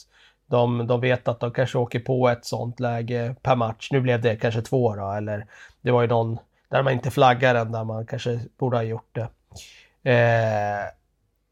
[0.46, 3.88] De, de vet att de kanske åker på ett sånt läge per match.
[3.90, 5.46] Nu blev det kanske två då, eller
[5.80, 9.14] det var ju någon där man inte flaggar än, där man kanske borde ha gjort
[9.14, 9.28] det.
[10.10, 10.84] Eh,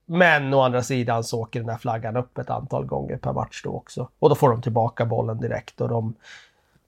[0.07, 3.63] men å andra sidan så åker den här flaggan upp ett antal gånger per match
[3.65, 4.09] då också.
[4.19, 6.15] Och då får de tillbaka bollen direkt och de,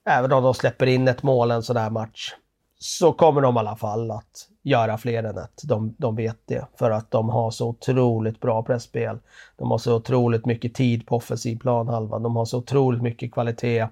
[0.05, 2.33] även om de släpper in ett mål en sån här match,
[2.79, 5.61] så kommer de i alla fall att göra fler än ett.
[5.63, 9.17] De, de vet det för att de har så otroligt bra pressspel.
[9.57, 12.19] De har så otroligt mycket tid på offensiv planhalva.
[12.19, 13.87] De har så otroligt mycket kvalitet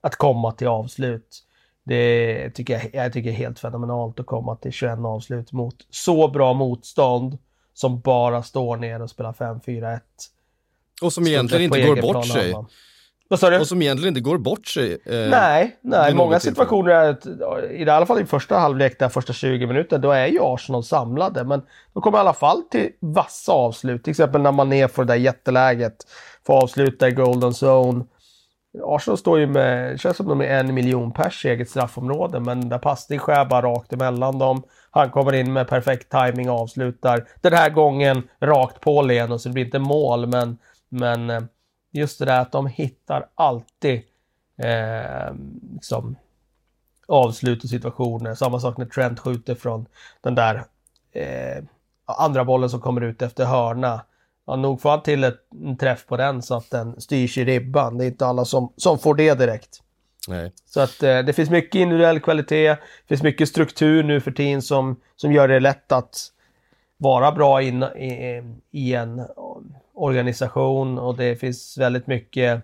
[0.00, 1.44] att komma till avslut.
[1.84, 6.28] Det tycker jag, jag tycker är helt fenomenalt att komma till 21 avslut mot så
[6.28, 7.38] bra motstånd
[7.74, 10.00] som bara står ner och spelar 5-4-1.
[11.02, 12.54] Och som egentligen inte går bort sig.
[13.32, 13.60] Vad sa du?
[13.60, 14.92] Och som egentligen inte går bort sig.
[14.92, 16.14] Eh, nej, nej.
[16.14, 20.26] många situationer, är, i alla fall i första halvlek, där första 20 minuter, då är
[20.26, 21.44] ju Arsenal samlade.
[21.44, 24.04] Men de kommer i alla fall till vassa avslut.
[24.04, 25.94] Till exempel när man är för det där jätteläget,
[26.46, 28.04] får avsluta i Golden Zone.
[28.82, 32.40] Arsenal står ju med, det känns som de är en miljon pers i eget straffområde,
[32.40, 34.62] men där passning skär bara rakt emellan dem.
[34.90, 37.24] Han kommer in med perfekt timing och avslutar.
[37.40, 41.42] Den här gången rakt på Leno, så det blir inte mål, men, men eh,
[41.92, 44.02] just det där att de hittar alltid
[44.56, 45.34] eh,
[45.74, 46.16] liksom,
[47.06, 48.34] avslut och situationer.
[48.34, 49.86] Samma sak när Trent skjuter från
[50.20, 50.64] den där
[51.12, 51.64] eh,
[52.04, 54.00] andra bollen som kommer ut efter hörna.
[54.46, 57.44] Ja, nog får han till ett, en träff på den så att den styrs i
[57.44, 57.98] ribban.
[57.98, 59.82] Det är inte alla som, som får det direkt.
[60.28, 60.52] Nej.
[60.66, 62.68] Så att eh, det finns mycket individuell kvalitet.
[62.68, 66.28] Det finns mycket struktur nu för tiden som, som gör det lätt att
[66.96, 69.22] vara bra in, i, i en
[70.02, 72.62] organisation och det finns väldigt mycket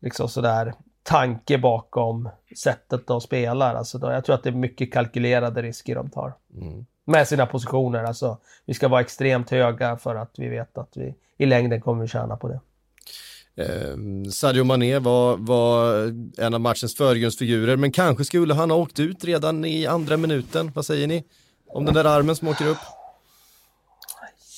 [0.00, 3.74] liksom sådär tanke bakom sättet de spelar.
[3.74, 6.34] Alltså jag tror att det är mycket kalkylerade risker de tar.
[6.56, 6.86] Mm.
[7.04, 8.04] Med sina positioner.
[8.04, 12.06] Alltså, vi ska vara extremt höga för att vi vet att vi i längden kommer
[12.06, 12.60] tjäna på det.
[13.54, 13.96] Eh,
[14.30, 15.94] Sadio Mané var, var
[16.38, 20.72] en av matchens förgrundsfigurer, men kanske skulle han ha åkt ut redan i andra minuten.
[20.74, 21.24] Vad säger ni?
[21.66, 23.01] Om den där armen som åker upp?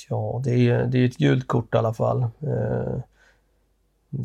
[0.09, 2.23] Ja, det är ju det är ett gult kort i alla fall.
[2.23, 3.01] Eh,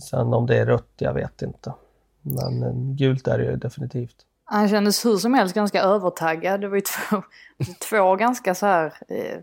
[0.01, 1.73] sen om det är rött, jag vet inte.
[2.21, 4.25] Men eh, gult är det ju definitivt.
[4.43, 6.61] Han kändes hur som helst ganska övertaggad.
[6.61, 7.23] Det var ju två,
[7.89, 9.39] två ganska så här, eh,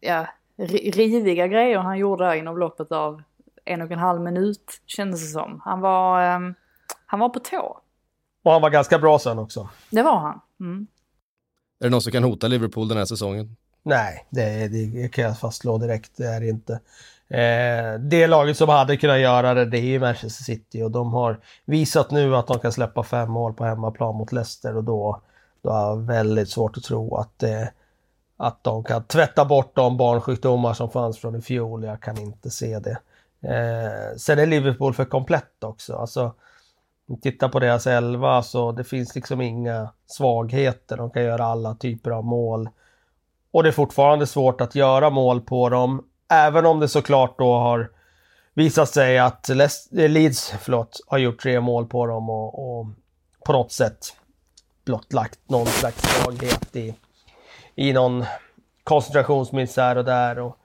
[0.00, 3.22] ja, riviga grejer han gjorde där inom loppet av
[3.64, 5.60] en och en halv minut kändes det som.
[5.64, 6.54] Han var, um,
[7.06, 7.80] han var på tå.
[8.42, 9.68] Och han var ganska bra sen också.
[9.90, 10.40] Det var han.
[10.60, 10.86] Mm.
[11.80, 13.56] Är det någon som kan hota Liverpool den här säsongen?
[13.82, 16.16] Nej, det, det kan jag fastslå direkt.
[16.16, 16.72] Det är det inte.
[17.28, 21.12] Eh, det laget som hade kunnat göra det, det är ju Manchester City och de
[21.12, 25.20] har visat nu att de kan släppa fem mål på hemmaplan mot Leicester och då,
[25.62, 27.66] då har jag väldigt svårt att tro att, eh,
[28.36, 31.84] att de kan tvätta bort de barnsjukdomar som fanns från i fjol.
[31.84, 32.98] Jag kan inte se det.
[33.48, 35.96] Eh, sen är Liverpool för komplett också.
[35.96, 36.34] Alltså,
[37.22, 40.96] titta på deras elva så det finns liksom inga svagheter.
[40.96, 42.68] De kan göra alla typer av mål.
[43.52, 46.04] Och det är fortfarande svårt att göra mål på dem.
[46.30, 47.90] Även om det såklart då har
[48.54, 49.56] visat sig att eh,
[49.90, 52.86] Leeds förlåt, har gjort tre mål på dem och, och
[53.46, 54.16] på något sätt
[54.84, 56.94] blottlagt någon slags svaghet i,
[57.74, 58.24] i någon
[58.84, 60.38] koncentrationsmiss här och där.
[60.38, 60.58] Och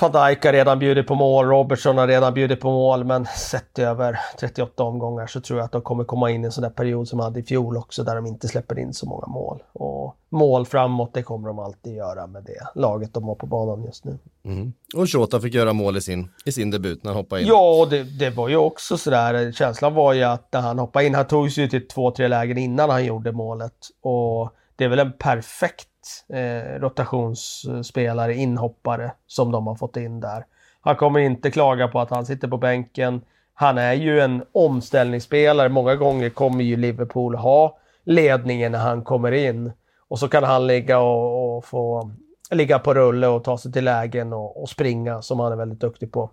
[0.00, 3.78] Van Dijk har redan bjudit på mål, Robertson har redan bjudit på mål, men sett
[3.78, 6.70] över 38 omgångar så tror jag att de kommer komma in i en sån där
[6.70, 9.62] period som de hade i fjol också, där de inte släpper in så många mål.
[9.72, 13.84] Och mål framåt, det kommer de alltid göra med det laget de har på banan
[13.84, 14.18] just nu.
[14.44, 14.72] Mm.
[14.96, 17.48] Och Shota fick göra mål i sin, i sin debut när han hoppade in.
[17.48, 21.14] Ja, det, det var ju också sådär, känslan var ju att när han hoppade in,
[21.14, 23.74] han tog sig till två, tre lägen innan han gjorde målet.
[24.02, 25.89] Och det är väl en perfekt
[26.28, 30.46] eh, rotationsspelare, inhoppare som de har fått in där.
[30.80, 33.20] Han kommer inte klaga på att han sitter på bänken.
[33.54, 35.68] Han är ju en omställningsspelare.
[35.68, 39.72] Många gånger kommer ju Liverpool ha ledningen när han kommer in.
[40.08, 42.10] Och så kan han ligga och, och få
[42.50, 45.80] ligga på rulle och ta sig till lägen och, och springa som han är väldigt
[45.80, 46.30] duktig på.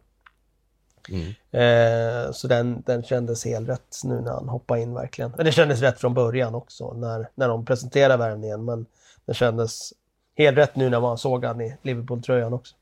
[1.09, 1.27] Mm.
[1.51, 5.33] Eh, så den, den kändes helt rätt nu när han hoppade in verkligen.
[5.37, 8.65] Men det kändes rätt från början också när, när de presenterade värvningen.
[8.65, 8.85] Men
[9.27, 9.93] det kändes
[10.37, 12.75] helt rätt nu när man såg han i Liverpool-tröjan också.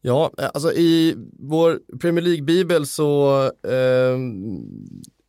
[0.00, 4.18] Ja, alltså i vår Premier League-bibel så eh,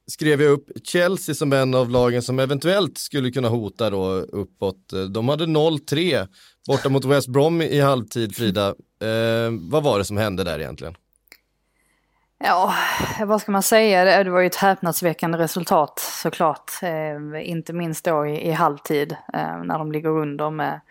[0.07, 4.93] skrev jag upp Chelsea som en av lagen som eventuellt skulle kunna hota då uppåt.
[5.09, 6.27] De hade 0-3
[6.67, 8.67] borta mot West Brom i halvtid, Frida.
[9.01, 10.95] Eh, vad var det som hände där egentligen?
[12.39, 12.73] Ja,
[13.25, 14.23] vad ska man säga?
[14.23, 16.71] Det var ju ett häpnadsväckande resultat såklart.
[16.81, 20.81] Eh, inte minst då i, i halvtid eh, när de ligger under med,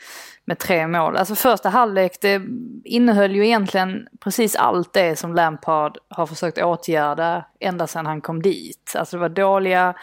[0.44, 1.16] med tre mål.
[1.16, 2.42] Alltså första halvlek det
[2.84, 8.42] innehöll ju egentligen precis allt det som Lampard har försökt åtgärda ända sedan han kom
[8.42, 8.92] dit.
[8.98, 9.94] Alltså det var dåliga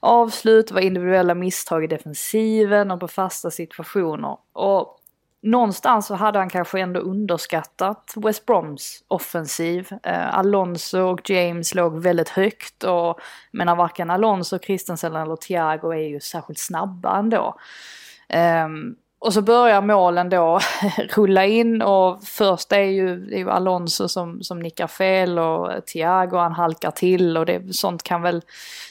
[0.00, 4.36] avslut, det var individuella misstag i defensiven och på fasta situationer.
[4.52, 4.97] Och
[5.42, 9.88] någonstans så hade han kanske ändå underskattat West Broms offensiv.
[10.02, 13.20] Eh, Alonso och James låg väldigt högt och
[13.52, 17.58] menar varken Alonso, Christensen eller Thiago är ju särskilt snabba ändå.
[18.64, 20.60] Um, och så börjar målen då
[21.16, 25.86] rulla in och först är ju, det är ju Alonso som, som nickar fel och
[25.86, 28.42] Thiago han halkar till och det, sånt, kan väl,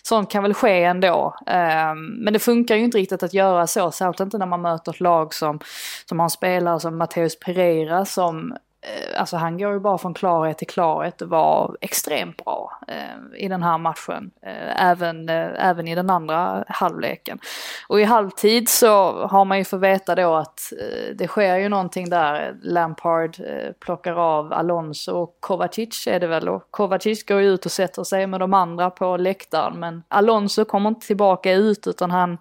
[0.04, 1.36] sånt kan väl ske ändå.
[1.40, 4.92] Um, men det funkar ju inte riktigt att göra så, särskilt inte när man möter
[4.92, 5.60] ett lag som,
[6.06, 8.54] som har en spelare som Matteus Pereira som
[8.88, 13.44] Eh, alltså han går ju bara från klarhet till klarhet och var extremt bra eh,
[13.44, 14.32] i den här matchen.
[14.42, 17.40] Eh, även, eh, även i den andra halvleken.
[17.88, 21.70] Och i halvtid så har man ju fått veta då att eh, det sker ju
[21.70, 22.56] någonting där.
[22.62, 26.50] Lampard eh, plockar av Alonso och Kovacic är det väl.
[26.50, 29.80] Och Kovacic går ju ut och sätter sig med de andra på läktaren.
[29.80, 32.38] Men Alonso kommer inte tillbaka ut utan han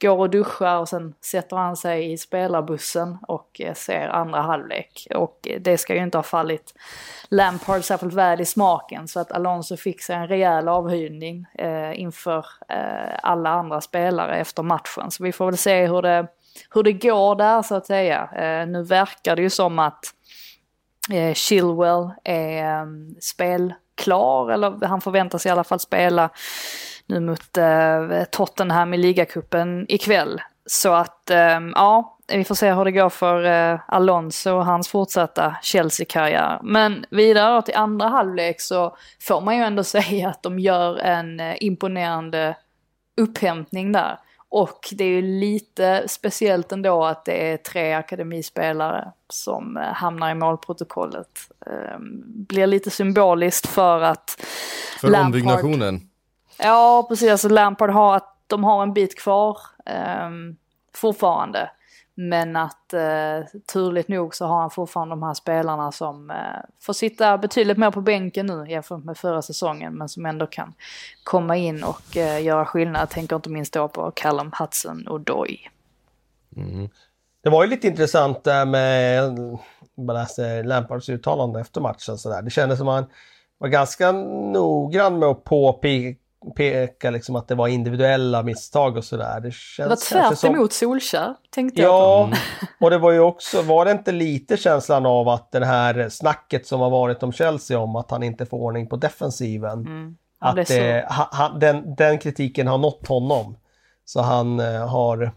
[0.00, 5.06] går och duschar och sen sätter han sig i spelarbussen och eh, ser andra halvlek.
[5.14, 6.74] Och eh, det ska ju inte ha fallit
[7.28, 12.46] Lampard särskilt väl i smaken så att Alonso fick sig en rejäl avhyrning eh, inför
[12.68, 15.10] eh, alla andra spelare efter matchen.
[15.10, 16.26] Så vi får väl se hur det,
[16.74, 18.28] hur det går där så att säga.
[18.36, 20.04] Eh, nu verkar det ju som att
[21.12, 22.86] eh, Chilwell är eh,
[23.20, 26.30] spelklar, eller han förväntas i alla fall spela
[27.06, 30.40] nu mot eh, Tottenham i ligacupen ikväll.
[30.66, 34.88] Så att eh, ja, vi får se hur det går för eh, Alonso och hans
[34.88, 36.60] fortsatta Chelsea-karriär.
[36.62, 41.40] Men vidare till andra halvlek så får man ju ändå säga att de gör en
[41.40, 42.56] eh, imponerande
[43.16, 44.18] upphämtning där.
[44.48, 50.30] Och det är ju lite speciellt ändå att det är tre akademispelare som eh, hamnar
[50.30, 51.28] i målprotokollet.
[51.66, 54.36] Ehm, blir lite symboliskt för att
[55.00, 55.26] För Lampard...
[55.26, 56.00] ombyggnationen.
[56.58, 57.30] Ja, precis.
[57.30, 59.58] Alltså Lampard har att de har en bit kvar
[60.26, 60.56] um,
[60.94, 61.70] fortfarande.
[62.14, 66.36] Men att eh, turligt nog så har han fortfarande de här spelarna som eh,
[66.80, 69.94] får sitta betydligt mer på bänken nu jämfört med förra säsongen.
[69.94, 70.74] Men som ändå kan
[71.24, 73.02] komma in och eh, göra skillnad.
[73.02, 75.58] Jag tänker inte minst då på Callum Hudson och Doy.
[76.56, 76.88] Mm.
[77.42, 79.24] Det var ju lite intressant där med,
[80.38, 82.42] eh, Lampards uttalande efter matchen sådär.
[82.42, 83.10] Det kändes som att han
[83.58, 86.21] var ganska noggrann med att påpeka
[86.56, 89.40] peka liksom att det var individuella misstag och sådär.
[89.40, 90.54] Det, det var tvärt som...
[90.54, 92.84] emot Solskär, tänkte ja, jag på.
[92.84, 96.66] och det var ju också, var det inte lite känslan av att det här snacket
[96.66, 99.80] som har varit om Chelsea om att han inte får ordning på defensiven.
[99.80, 100.16] Mm.
[100.38, 103.56] Att det, han, den, den kritiken har nått honom.
[104.04, 105.32] Så han uh, har,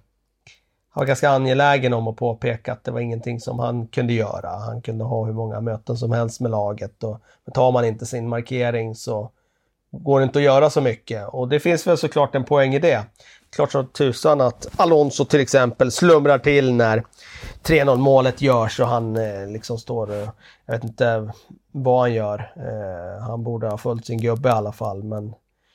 [0.89, 4.49] har ganska angelägen om att påpeka att det var ingenting som han kunde göra.
[4.49, 7.22] Han kunde ha hur många möten som helst med laget och
[7.53, 9.32] tar man inte sin markering så
[9.92, 11.28] går inte att göra så mycket.
[11.28, 13.04] Och det finns väl såklart en poäng i det.
[13.56, 17.04] Klart som tusan att Alonso till exempel slumrar till när
[17.64, 20.30] 3-0 målet görs och han eh, liksom står, eh,
[20.66, 21.32] jag vet inte
[21.72, 22.54] vad han gör.
[22.56, 25.34] Eh, han borde ha följt sin gubbe i alla fall men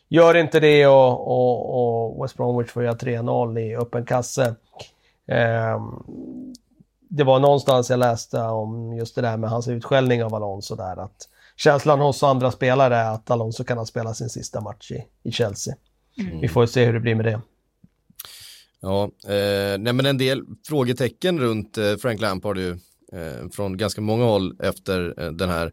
[0.09, 4.55] gör inte det och, och, och West Bromwich får göra 3-0 i öppen kasse.
[5.29, 5.81] Eh,
[7.09, 10.97] det var någonstans jag läste om just det där med hans utskällning av Alonso där
[10.97, 11.29] att
[11.61, 15.33] känslan hos andra spelare är att Alonso kan ha spelat sin sista match i, i
[15.33, 15.75] Chelsea.
[16.19, 16.41] Mm.
[16.41, 17.41] Vi får se hur det blir med det.
[18.81, 22.71] Ja, eh, nej men en del frågetecken runt eh, Frank Lampard ju,
[23.13, 25.73] eh, från ganska många håll efter eh, den här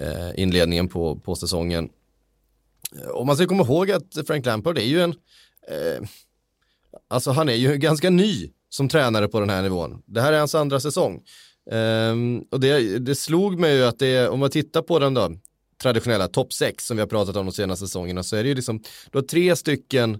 [0.00, 1.88] eh, inledningen på, på säsongen.
[2.96, 5.10] Eh, om och man ska komma ihåg att Frank Lampard är ju en,
[5.68, 6.08] eh,
[7.08, 10.02] alltså han är ju ganska ny som tränare på den här nivån.
[10.06, 11.22] Det här är hans andra säsong.
[11.70, 15.32] Um, och det, det slog mig ju att det, om man tittar på den då,
[15.82, 18.54] traditionella topp 6 som vi har pratat om de senaste säsongerna så är det ju
[18.54, 20.18] liksom, du har tre stycken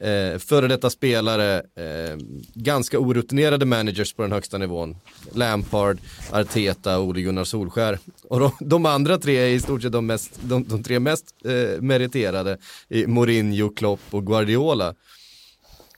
[0.00, 2.16] eh, före detta spelare, eh,
[2.54, 4.96] ganska orutinerade managers på den högsta nivån.
[5.32, 5.98] Lampard,
[6.32, 7.98] Arteta och Ole Gunnar Solskär.
[8.22, 11.24] Och de, de, andra tre är i stort sett de, mest, de, de tre mest
[11.44, 12.58] eh, meriterade,
[12.88, 14.94] i Mourinho, Klopp och Guardiola.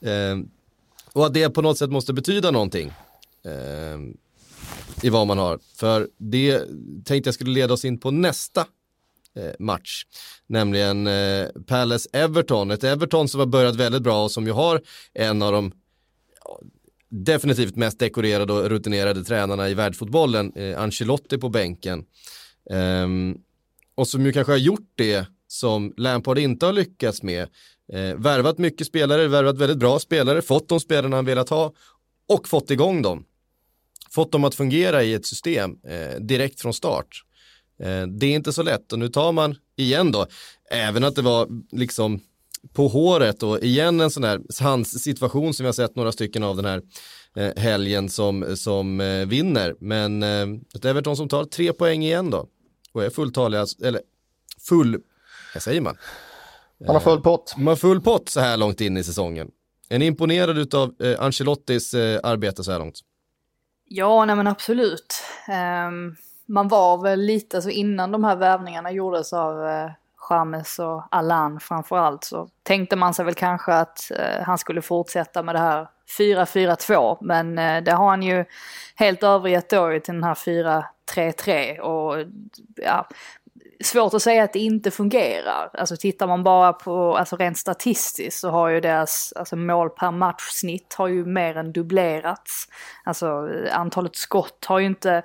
[0.01, 0.39] Eh,
[1.13, 2.93] och att det på något sätt måste betyda någonting.
[3.45, 3.99] Eh,
[5.03, 5.59] i vad man har.
[5.77, 6.59] För det
[7.05, 8.61] tänkte jag skulle leda oss in på nästa
[9.37, 10.05] eh, match.
[10.47, 12.71] Nämligen eh, Palace-Everton.
[12.71, 14.81] Ett Everton som har börjat väldigt bra och som ju har
[15.15, 15.73] en av de
[16.45, 16.61] ja,
[17.09, 22.05] definitivt mest dekorerade och rutinerade tränarna i världsfotbollen, eh, Ancelotti på bänken.
[22.71, 23.39] Ehm,
[23.95, 27.49] och som ju kanske har gjort det som Lampard inte har lyckats med.
[27.93, 31.73] Eh, värvat mycket spelare, värvat väldigt bra spelare, fått de spelarna han velat ha
[32.29, 33.25] och fått igång dem
[34.13, 37.25] fått dem att fungera i ett system eh, direkt från start.
[37.83, 40.27] Eh, det är inte så lätt och nu tar man igen då,
[40.71, 42.21] även att det var liksom
[42.73, 46.43] på håret och igen en sån här hans situation som vi har sett några stycken
[46.43, 46.83] av den här
[47.37, 49.75] eh, helgen som, som eh, vinner.
[49.81, 52.47] Men eh, ett Everton som tar tre poäng igen då
[52.93, 54.01] och är fulltaliga, eller
[54.69, 54.99] full,
[55.55, 55.97] vad säger man?
[56.87, 57.55] Han har full pott.
[57.57, 59.49] Man har full pott så här långt in i säsongen.
[59.89, 63.01] Är ni imponerade av eh, Ancelottis eh, arbete så här långt?
[63.93, 65.25] Ja, nej men absolut.
[65.89, 66.17] Um,
[66.47, 69.91] man var väl lite, alltså innan de här värvningarna gjordes av uh,
[70.31, 75.43] James och Allan framförallt så tänkte man sig väl kanske att uh, han skulle fortsätta
[75.43, 75.89] med det här
[76.19, 78.45] 4-4-2 men uh, det har han ju
[78.97, 80.35] helt övergett då till den här
[81.15, 82.27] 4-3-3 och
[82.77, 83.09] ja,
[83.81, 85.71] svårt att säga att det inte fungerar.
[85.75, 90.11] Alltså tittar man bara på, alltså rent statistiskt så har ju deras alltså mål per
[90.11, 92.69] matchsnitt har ju mer än dubblerats.
[93.05, 95.23] Alltså antalet skott har ju inte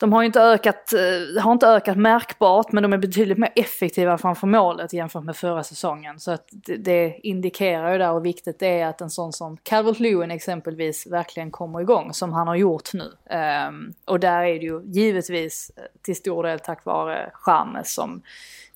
[0.00, 3.52] de har ju inte ökat, eh, har inte ökat märkbart men de är betydligt mer
[3.56, 6.20] effektiva framför målet jämfört med förra säsongen.
[6.20, 6.48] Så att
[6.78, 11.06] det, indikerar ju där hur viktigt det är att en sån som Calvert Lewin exempelvis
[11.06, 13.12] verkligen kommer igång som han har gjort nu.
[13.30, 18.22] Ehm, och där är det ju givetvis eh, till stor del tack vare Chamez som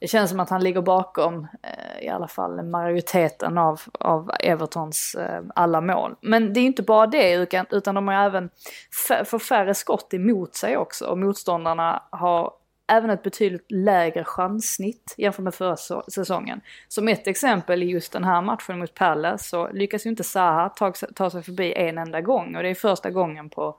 [0.05, 5.15] det känns som att han ligger bakom eh, i alla fall majoriteten av, av Evertons
[5.15, 6.15] eh, alla mål.
[6.21, 8.51] Men det är inte bara det utan, utan de har även
[9.25, 12.53] får färre skott emot sig också och motståndarna har
[12.87, 15.77] även ett betydligt lägre chanssnitt jämfört med förra
[16.09, 16.61] säsongen.
[16.89, 20.69] Som ett exempel i just den här matchen mot Palace så lyckas ju inte Zaha
[20.69, 23.77] ta, ta sig förbi en enda gång och det är första gången på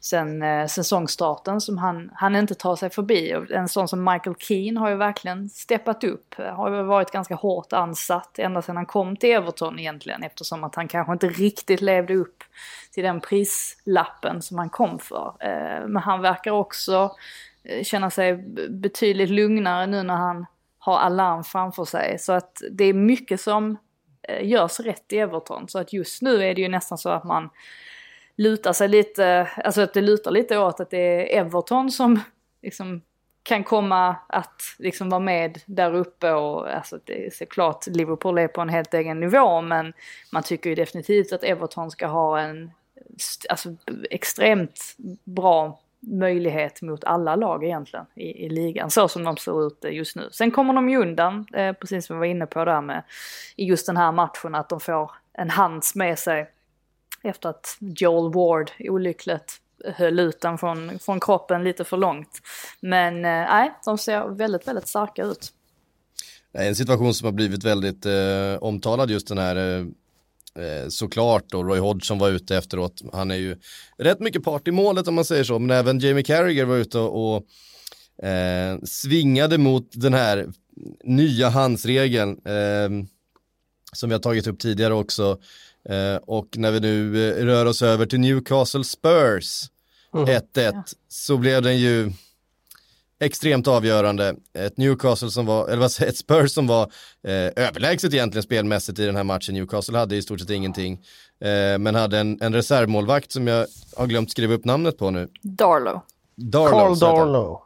[0.00, 3.34] sen eh, säsongstarten som han, han inte tar sig förbi.
[3.34, 7.34] Och en sån som Michael Keane har ju verkligen steppat upp, har ju varit ganska
[7.34, 11.80] hårt ansatt ända sedan han kom till Everton egentligen eftersom att han kanske inte riktigt
[11.80, 12.44] levde upp
[12.92, 15.34] till den prislappen som han kom för.
[15.40, 17.10] Eh, men han verkar också
[17.68, 18.36] Eh, känna sig
[18.68, 20.46] betydligt lugnare nu när han
[20.78, 22.18] har alarm framför sig.
[22.18, 23.78] Så att det är mycket som
[24.22, 25.68] eh, görs rätt i Everton.
[25.68, 27.50] Så att just nu är det ju nästan så att man
[28.36, 32.20] lutar sig lite, alltså att det lutar lite åt att det är Everton som
[32.62, 33.02] liksom
[33.42, 38.48] kan komma att liksom vara med där uppe och alltså det är såklart Liverpool är
[38.48, 39.92] på en helt egen nivå men
[40.32, 42.70] man tycker ju definitivt att Everton ska ha en
[43.48, 43.76] alltså,
[44.10, 49.84] extremt bra möjlighet mot alla lag egentligen i, i ligan, så som de ser ut
[49.84, 50.28] eh, just nu.
[50.32, 53.02] Sen kommer de ju undan, eh, precis som vi var inne på där med
[53.56, 56.50] i just den här matchen, att de får en hands med sig
[57.22, 62.40] efter att Joel Ward olyckligt höll ut den från, från kroppen lite för långt.
[62.80, 65.52] Men eh, nej, eh, de ser väldigt, väldigt starka ut.
[66.52, 69.86] En situation som har blivit väldigt eh, omtalad just den här eh,
[70.58, 73.02] eh, såklart och Roy Hodgson var ute efteråt.
[73.12, 73.56] Han är ju
[73.98, 76.98] rätt mycket part i målet om man säger så, men även Jamie Carragher var ute
[76.98, 80.46] och, och eh, svingade mot den här
[81.04, 83.06] nya handsregeln eh,
[83.92, 85.38] som vi har tagit upp tidigare också.
[85.88, 89.70] Eh, och när vi nu eh, rör oss över till Newcastle Spurs
[90.12, 90.82] 1-1 mm.
[91.08, 92.12] så blev den ju
[93.20, 94.34] extremt avgörande.
[94.58, 96.82] Ett Newcastle som var, eller vad säger ett Spurs som var
[97.26, 97.32] eh,
[97.64, 99.54] överlägset egentligen spelmässigt i den här matchen.
[99.54, 100.92] Newcastle hade i stort sett ingenting.
[101.40, 103.66] Eh, men hade en, en reservmålvakt som jag
[103.96, 105.28] har glömt skriva upp namnet på nu.
[105.42, 106.00] Darlow.
[106.36, 106.70] Darlow.
[106.70, 107.60] Carl Darlow.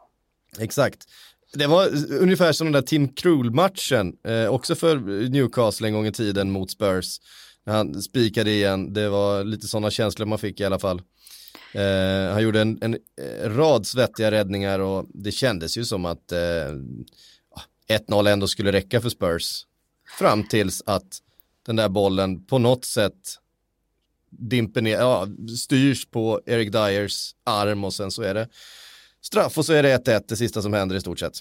[0.59, 1.07] Exakt.
[1.53, 1.89] Det var
[2.19, 4.97] ungefär som den där Tim Krul-matchen, eh, också för
[5.29, 7.19] Newcastle en gång i tiden mot Spurs.
[7.65, 11.01] När han spikade igen, det var lite sådana känslor man fick i alla fall.
[11.73, 16.31] Eh, han gjorde en, en, eh, rad svettiga räddningar och det kändes ju som att
[16.31, 16.37] eh,
[17.89, 19.65] 1-0 ändå skulle räcka för Spurs.
[20.19, 21.19] Fram tills att
[21.65, 23.39] den där bollen på något sätt
[24.29, 25.27] dimper ner, ja,
[25.57, 28.47] styrs på Eric Dyers arm och sen så är det
[29.21, 31.39] straff och så är det 1-1 det sista som händer i stort sett.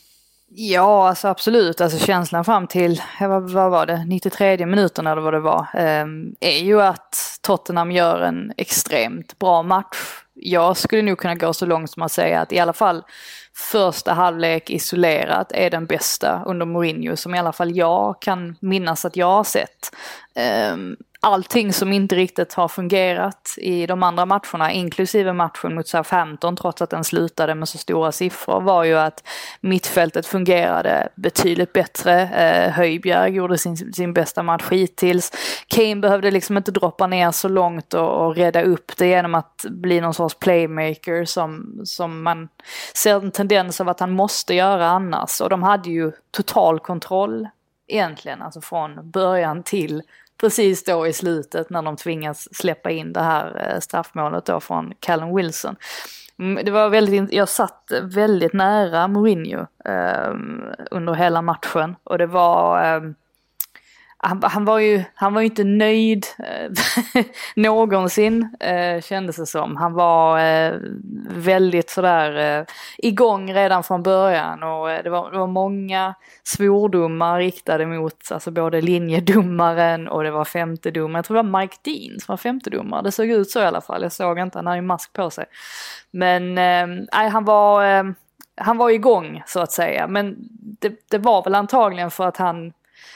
[0.55, 1.81] Ja, alltså absolut.
[1.81, 6.07] Alltså känslan fram till, vad, vad var det, 93 minuten eller vad det var, eh,
[6.41, 9.97] är ju att Tottenham gör en extremt bra match.
[10.35, 13.03] Jag skulle nog kunna gå så långt som att säga att i alla fall
[13.55, 19.05] första halvlek isolerat är den bästa under Mourinho som i alla fall jag kan minnas
[19.05, 19.95] att jag har sett.
[20.35, 26.57] Ehm, allting som inte riktigt har fungerat i de andra matcherna, inklusive matchen mot Southampton,
[26.57, 29.29] trots att den slutade med så stora siffror, var ju att
[29.61, 32.23] mittfältet fungerade betydligt bättre.
[32.23, 35.33] Eh, Höjbjerg gjorde sin, sin bästa match hittills.
[35.67, 39.65] Kane behövde liksom inte droppa ner så långt och, och rädda upp det genom att
[39.69, 42.49] bli någon sorts playmaker som, som man
[42.95, 45.41] ser en tendens av att han måste göra annars.
[45.41, 47.49] Och de hade ju total kontroll
[47.89, 50.03] egentligen, alltså från början till
[50.43, 54.93] precis då i slutet när de tvingas släppa in det här eh, straffmålet då från
[55.01, 55.77] Callum Wilson.
[56.39, 60.35] Mm, det var väldigt, jag satt väldigt nära Mourinho eh,
[60.91, 63.03] under hela matchen och det var eh,
[64.25, 67.25] han, han, var ju, han var ju inte nöjd eh,
[67.57, 69.77] någonsin eh, kändes det som.
[69.77, 70.73] Han var eh,
[71.29, 72.65] väldigt sådär eh,
[72.99, 78.51] igång redan från början och eh, det, var, det var många svordomar riktade mot alltså
[78.51, 81.15] både linjedomaren och det var femtedomaren.
[81.15, 83.03] Jag tror det var Mike Dean som var femtedomare.
[83.03, 84.03] Det såg ut så i alla fall.
[84.03, 85.45] Jag såg inte, han hade ju mask på sig.
[86.11, 88.05] Men eh, han var, eh,
[88.57, 90.07] han var igång så att säga.
[90.07, 90.37] Men
[90.81, 92.73] det, det var väl antagligen för att han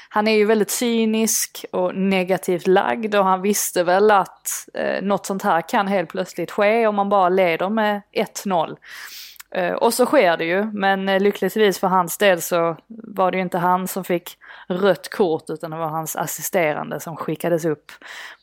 [0.09, 5.27] han är ju väldigt cynisk och negativt lagd och han visste väl att eh, något
[5.27, 8.77] sånt här kan helt plötsligt ske om man bara leder med 1-0.
[9.51, 13.37] Eh, och så sker det ju, men eh, lyckligtvis för hans del så var det
[13.37, 14.39] ju inte han som fick
[14.69, 17.93] rött kort utan det var hans assisterande som skickades upp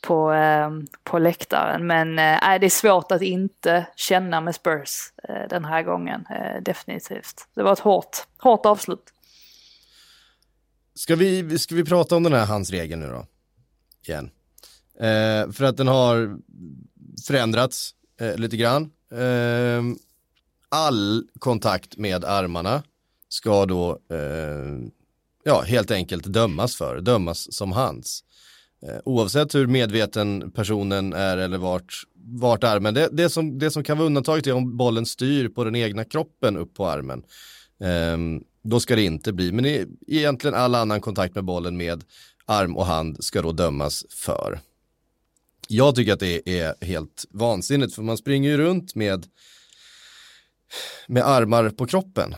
[0.01, 0.69] på, eh,
[1.03, 1.87] på läktaren.
[1.87, 6.61] Men eh, det är svårt att inte känna med Spurs eh, den här gången, eh,
[6.61, 7.47] definitivt.
[7.55, 9.13] Det var ett hårt, hårt avslut.
[10.95, 13.25] Ska vi, ska vi prata om den här handsregeln nu då?
[14.07, 14.29] Igen.
[14.99, 16.37] Eh, för att den har
[17.27, 18.91] förändrats eh, lite grann.
[19.11, 19.83] Eh,
[20.69, 22.83] all kontakt med armarna
[23.29, 24.89] ska då eh,
[25.43, 28.23] ja, helt enkelt dömas för, dömas som hands.
[28.87, 33.83] Eh, oavsett hur medveten personen är eller vart, vart armen, det, det, som, det som
[33.83, 37.23] kan vara undantaget är om bollen styr på den egna kroppen upp på armen.
[37.79, 42.03] Um, då ska det inte bli, men i, egentligen all annan kontakt med bollen med
[42.45, 44.59] arm och hand ska då dömas för.
[45.67, 49.27] Jag tycker att det är helt vansinnigt för man springer ju runt med
[51.07, 52.35] med armar på kroppen.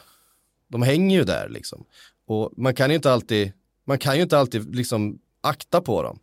[0.68, 1.86] De hänger ju där liksom.
[2.28, 3.52] Och man kan ju inte alltid,
[3.86, 6.20] man kan ju inte alltid liksom akta på dem.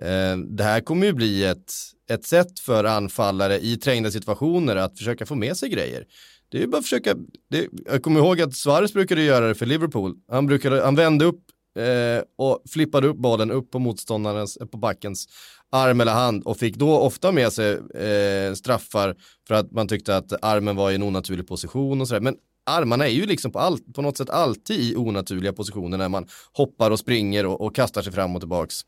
[0.00, 1.72] Eh, det här kommer ju bli ett,
[2.10, 6.06] ett sätt för anfallare i trängda situationer att försöka få med sig grejer.
[6.50, 7.14] Det är ju bara att försöka,
[7.50, 10.14] det, jag kommer ihåg att Suarez brukade göra det för Liverpool.
[10.30, 11.44] Han, brukade, han vände upp
[11.78, 15.28] eh, och flippade upp bollen upp på motståndarens, eh, på backens
[15.72, 19.16] arm eller hand och fick då ofta med sig eh, straffar
[19.48, 22.20] för att man tyckte att armen var i en onaturlig position och sådär.
[22.20, 22.36] Men
[22.66, 26.26] armarna är ju liksom på, all, på något sätt alltid i onaturliga positioner när man
[26.52, 28.84] hoppar och springer och, och kastar sig fram och tillbaks.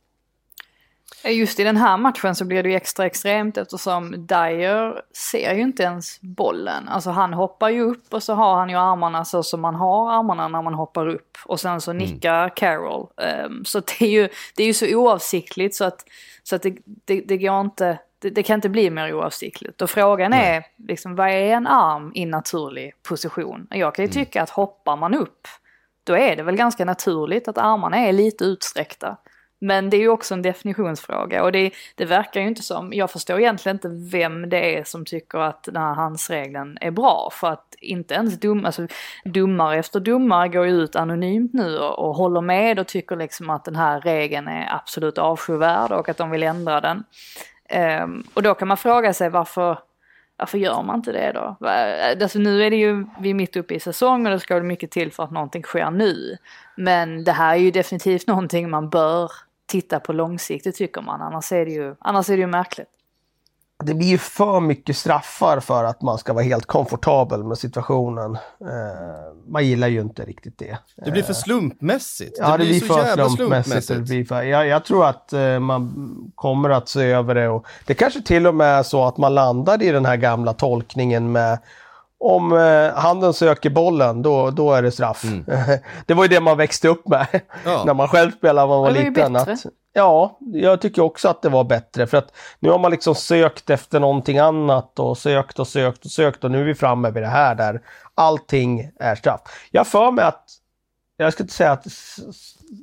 [1.25, 5.63] Just i den här matchen så blir det ju extra extremt eftersom Dyer ser ju
[5.63, 6.89] inte ens bollen.
[6.89, 10.13] Alltså han hoppar ju upp och så har han ju armarna så som man har
[10.13, 11.39] armarna när man hoppar upp.
[11.45, 12.05] Och sen så mm.
[12.05, 12.51] nickar mm.
[12.57, 13.07] Carroll.
[13.47, 16.05] Um, så det är, ju, det är ju så oavsiktligt så att,
[16.43, 19.83] så att det, det, det går inte, det, det, kan inte bli mer oavsiktligt.
[19.83, 20.63] Och frågan är, mm.
[20.89, 23.67] liksom, vad är en arm i naturlig position?
[23.71, 24.25] Jag kan ju mm.
[24.25, 25.49] tycka att hoppar man upp,
[26.05, 29.17] då är det väl ganska naturligt att armarna är lite utsträckta.
[29.65, 33.11] Men det är ju också en definitionsfråga och det, det verkar ju inte som, jag
[33.11, 37.29] förstår egentligen inte vem det är som tycker att den här handsregeln är bra.
[37.33, 38.87] För att inte ens dum, alltså,
[39.25, 43.51] domare efter domare går ju ut anonymt nu och, och håller med och tycker liksom
[43.51, 47.05] att den här regeln är absolut avskyvärd och att de vill ändra den.
[48.03, 49.79] Um, och då kan man fråga sig varför,
[50.37, 51.67] varför gör man inte det då?
[52.23, 54.63] Alltså nu är det ju, vi är mitt uppe i säsong och det ska väl
[54.63, 56.37] mycket till för att någonting sker nu.
[56.77, 59.31] Men det här är ju definitivt någonting man bör
[59.73, 61.20] titta på långsiktigt tycker man.
[61.23, 62.89] Annars är det ju, annars är det ju märkligt.
[63.85, 68.35] Det blir ju för mycket straffar för att man ska vara helt komfortabel med situationen.
[68.61, 68.70] Eh,
[69.49, 70.79] man gillar ju inte riktigt det.
[71.05, 72.37] Det blir för slumpmässigt.
[72.41, 73.37] Ja, det, det blir, blir för slumpmässigt.
[73.37, 73.89] slumpmässigt.
[73.89, 77.49] Det blir för, jag, jag, tror att eh, man kommer att se över det.
[77.49, 80.53] Och det kanske till och med är så att man landar i den här gamla
[80.53, 81.59] tolkningen med
[82.23, 85.25] om eh, handen söker bollen, då, då är det straff.
[85.25, 85.45] Mm.
[86.07, 87.27] det var ju det man växte upp med
[87.64, 87.83] ja.
[87.87, 89.37] när man själv spelade när man var, var liten.
[89.37, 93.14] Att, ja, jag tycker också att det var bättre för att nu har man liksom
[93.14, 97.11] sökt efter någonting annat och sökt och sökt och sökt och nu är vi framme
[97.11, 97.81] vid det här där
[98.14, 99.41] allting är straff.
[99.70, 100.45] Jag för mig att,
[101.16, 101.87] jag ska inte säga att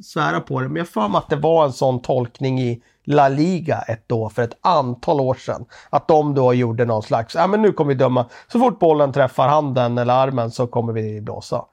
[0.03, 2.81] svära på det, men jag för mig att det var en sån tolkning i
[3.11, 5.65] La Liga ett år för ett antal år sedan.
[5.89, 9.13] Att de då gjorde någon slags, ja men nu kommer vi döma, så fort bollen
[9.13, 11.65] träffar handen eller armen så kommer vi blåsa.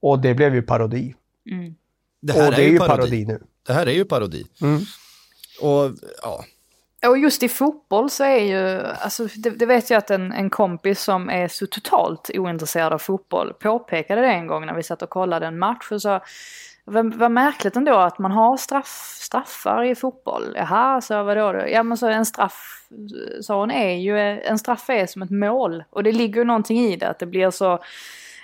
[0.00, 1.14] Och det blev ju parodi.
[1.50, 1.74] Mm.
[2.22, 2.96] Det här och det är, är ju parodi.
[2.96, 3.24] parodi.
[3.26, 3.42] nu.
[3.66, 4.44] Det här är ju parodi.
[4.62, 4.80] Mm.
[5.62, 5.90] Och
[6.22, 6.44] ja,
[7.08, 10.50] och just i fotboll så är ju, alltså det, det, vet jag att en, en
[10.50, 15.02] kompis som är så totalt ointresserad av fotboll påpekade det en gång när vi satt
[15.02, 16.20] och kollade en match och sa
[16.84, 20.54] vad, märkligt ändå att man har straff, straffar i fotboll.
[20.56, 21.68] Jaha, så vadå då?
[21.68, 22.88] Ja men så en straff,
[23.40, 25.84] sa hon, är ju, en straff är som ett mål.
[25.90, 27.78] Och det ligger ju någonting i det, att det blir så,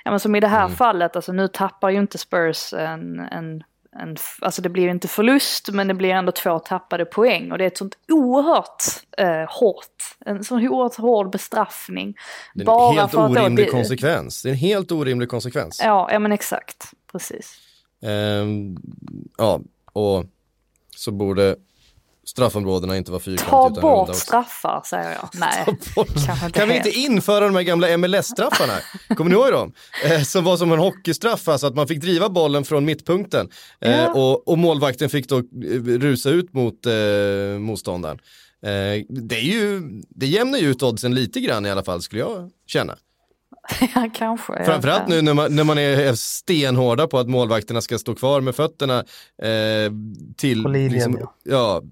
[0.05, 0.77] ja men som i det här mm.
[0.77, 5.09] fallet, alltså nu tappar ju inte Spurs en, en en, alltså det blir ju inte
[5.09, 8.85] förlust men det blir ändå två tappade poäng och det är ett sånt oerhört
[9.19, 12.15] eh, hårt, en sån oerhört hård bestraffning.
[12.55, 14.43] Det är en helt orimlig det, konsekvens.
[14.43, 15.81] Det är en helt orimlig konsekvens.
[15.85, 17.70] Ja, ja men exakt, precis.
[18.03, 18.77] Um,
[19.39, 19.61] ja,
[19.93, 20.25] och
[20.97, 21.57] så borde
[22.25, 25.29] straffområdena inte vara Ta fyrkantiga utan bort straffar säger jag.
[25.35, 25.77] Nej,
[26.53, 28.79] Kan vi inte införa de här gamla MLS-straffarna?
[29.17, 29.73] Kommer ni ihåg dem?
[30.05, 33.49] Eh, som var som en hockeystraff, alltså att man fick driva bollen från mittpunkten.
[33.81, 34.13] Eh, Ja.
[34.13, 35.43] och, och målvakten fick då eh,
[35.85, 36.93] rusa ut mot eh,
[37.59, 38.19] motståndaren.
[38.63, 42.21] Eh, det, är ju, det jämnar ju ut oddsen lite grann i alla fall skulle
[42.23, 42.97] jag känna.
[43.95, 44.65] Ja, kanske.
[44.65, 48.55] Framförallt nu när man, när man är stenhårda på att målvakterna ska stå kvar med
[48.55, 48.99] fötterna
[49.43, 49.93] eh,
[50.37, 51.35] till linjen, liksom, ja.
[51.45, 51.83] ja,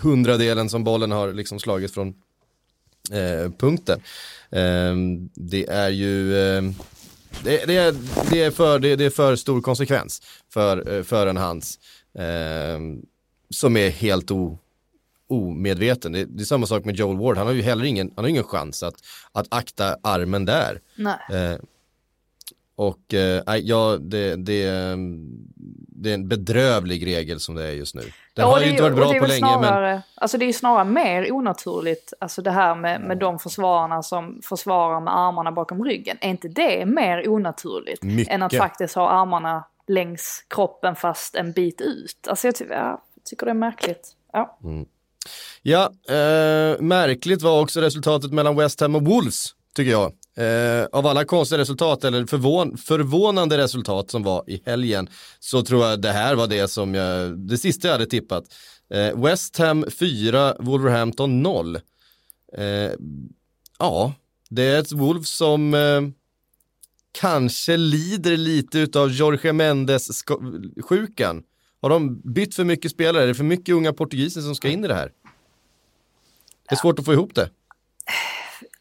[0.00, 2.08] hundradelen som bollen har liksom slagit från
[3.10, 4.00] eh, punkten.
[4.50, 4.94] Eh,
[5.34, 6.62] det är ju eh,
[7.44, 7.94] det, det, är,
[8.30, 10.22] det, är för, det, det är för stor konsekvens
[10.52, 11.78] för, eh, för en hands
[12.18, 12.80] eh,
[13.50, 14.58] som är helt o,
[15.30, 16.12] omedveten.
[16.12, 18.28] Det, det är samma sak med Joel Ward, han har ju heller ingen, han har
[18.28, 18.94] ingen chans att,
[19.32, 20.80] att akta armen där.
[20.94, 21.18] Nej.
[21.32, 21.58] Eh,
[22.76, 24.64] och eh, ja, det, det,
[25.88, 28.00] det är en bedrövlig regel som det är just nu.
[28.00, 30.52] Den Ja, har det ju inte varit bra på länge, men Alltså det är ju
[30.52, 35.84] snarare mer onaturligt, alltså det här med, med de försvararna som försvarar med armarna bakom
[35.84, 36.16] ryggen.
[36.20, 38.34] Är inte det mer onaturligt Mycket.
[38.34, 42.28] än att faktiskt ha armarna längs kroppen fast en bit ut?
[42.28, 44.16] Alltså jag, ty ja, jag tycker det är märkligt.
[44.32, 44.58] Ja
[45.62, 50.12] ja, eh, märkligt var också resultatet mellan West Ham och Wolves, tycker jag.
[50.36, 55.08] Eh, av alla konstiga resultat, eller förvån, förvånande resultat som var i helgen,
[55.40, 58.44] så tror jag det här var det som jag, det sista jag hade tippat.
[58.90, 61.76] Eh, West Ham 4, Wolverhampton 0.
[62.56, 62.90] Eh,
[63.78, 64.14] ja,
[64.50, 66.00] det är ett Wolves som eh,
[67.12, 71.42] kanske lider lite utav Jorge Mendes-sjukan.
[71.82, 73.22] Har de bytt för mycket spelare?
[73.22, 75.12] Är det för mycket unga portugiser som ska in i det här?
[76.70, 77.50] Det är svårt att få ihop det.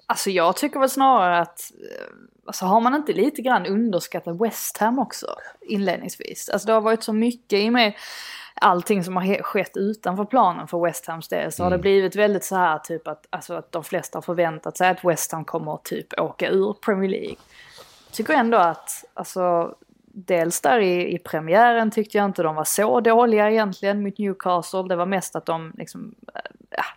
[0.05, 2.05] Alltså jag tycker väl snarare att, eh,
[2.45, 5.27] alltså har man inte lite grann underskattat West Ham också
[5.61, 6.49] inledningsvis?
[6.49, 7.93] Alltså det har varit så mycket i med
[8.61, 12.43] allting som har skett utanför planen för West Hams del så har det blivit väldigt
[12.43, 15.73] så här typ att, alltså att de flesta har förväntat sig att West Ham kommer
[15.73, 17.35] att typ åka ur Premier League.
[18.11, 19.75] Tycker ändå att, alltså
[20.13, 24.83] dels där i, i premiären tyckte jag inte de var så dåliga egentligen mot Newcastle.
[24.83, 26.15] Det var mest att de liksom,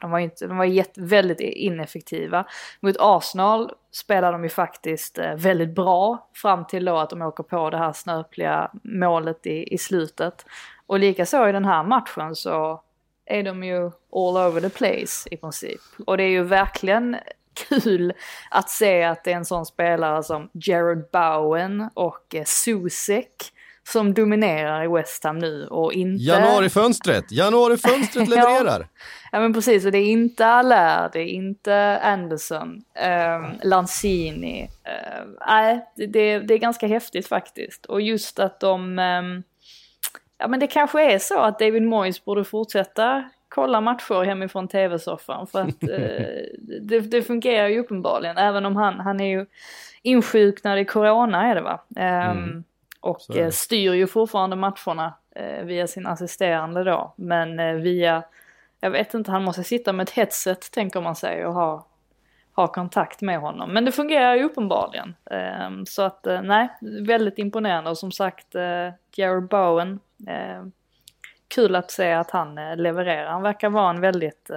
[0.01, 2.45] de var, ju inte, de var jätte, väldigt ineffektiva.
[2.81, 7.43] Mot Arsenal spelar de ju faktiskt eh, väldigt bra fram till då att de åker
[7.43, 10.47] på det här snöpliga målet i, i slutet.
[10.87, 12.83] Och likaså i den här matchen så
[13.27, 15.81] är de ju all over the place i princip.
[16.07, 17.17] Och det är ju verkligen
[17.55, 18.13] kul
[18.51, 23.53] att se att det är en sån spelare som Jared Bowen och eh, Susek
[23.89, 26.25] som dominerar i West Ham nu och inte...
[26.25, 28.87] Januarifönstret, januarifönstret levererar.
[29.33, 34.63] Ja men precis, och det är inte Allaire, det är inte Anderson, eh, Lanzini.
[34.85, 37.87] eh, Nej, det, det, det är ganska häftigt faktiskt.
[37.87, 38.99] Och just att de...
[38.99, 39.43] ehm,
[40.39, 45.47] ja men det kanske är så att David Moyes borde fortsätta kolla matcher hemifrån tv-soffan.
[45.47, 46.27] För att eh,
[46.81, 49.47] det, det fungerar ju uppenbarligen, även om han, han är ju
[50.03, 51.81] insjuknad i corona är det va?
[51.97, 52.65] Ehm,
[53.03, 57.15] Och eh, styr ju fortfarande matcherna eh, via sin assisterande då.
[57.17, 58.23] Men eh, via,
[58.81, 61.87] jag vet inte, han måste sitta med ett headset tänker man sig och ha,
[62.53, 63.73] ha kontakt med honom.
[63.73, 65.15] Men det fungerar ju uppenbarligen.
[65.31, 66.69] Ehm, så att nej,
[67.07, 68.55] väldigt imponerande och som sagt
[69.17, 70.01] Jared Bowen.
[71.55, 73.31] Kul att se att han levererar.
[73.31, 74.51] Han verkar vara en väldigt,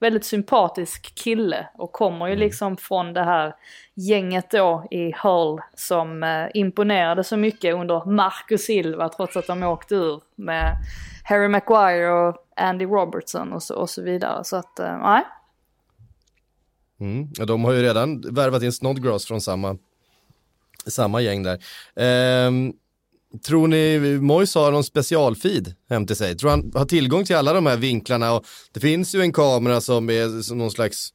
[0.00, 3.54] väldigt sympatisk kille och kommer ju liksom från det här
[3.94, 9.62] gänget då i Hull som eh, imponerade så mycket under Marcus Silva trots att de
[9.62, 10.76] åkte ur med
[11.24, 14.44] Harry Maguire och Andy Robertson och så, och så vidare.
[14.44, 15.22] Så att, eh, nej.
[17.00, 17.28] Mm.
[17.38, 19.76] Ja, de har ju redan värvat in Snodgrass från samma,
[20.86, 21.58] samma gäng där.
[21.96, 22.72] Ehm,
[23.46, 26.36] tror ni Moise har någon specialfeed hem till sig?
[26.36, 28.32] Tror han har tillgång till alla de här vinklarna?
[28.32, 31.08] Och det finns ju en kamera som är som någon slags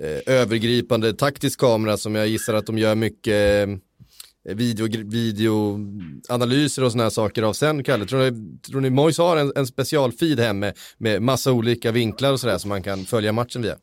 [0.00, 6.92] eh, övergripande taktisk kamera som jag gissar att de gör mycket eh, video, videoanalyser och
[6.92, 8.06] sådana här saker av sen, Kalle.
[8.06, 12.32] Tror ni, tror ni Moise har en, en specialfeed hem med, med massa olika vinklar
[12.32, 13.76] och sådär som man kan följa matchen via?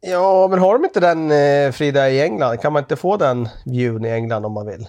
[0.00, 2.58] Ja, men har de inte den eh, Frida i England?
[2.58, 4.86] Kan man inte få den viewn i England om man vill?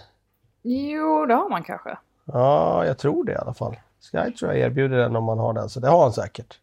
[0.63, 1.97] Jo, det har man kanske.
[2.34, 3.76] Ja, jag tror det i alla fall.
[4.11, 6.59] Sky tror jag erbjuder den om man har den, så det har han säkert.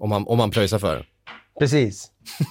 [0.00, 1.04] Om man, om man pröjsar för det.
[1.58, 2.10] Precis.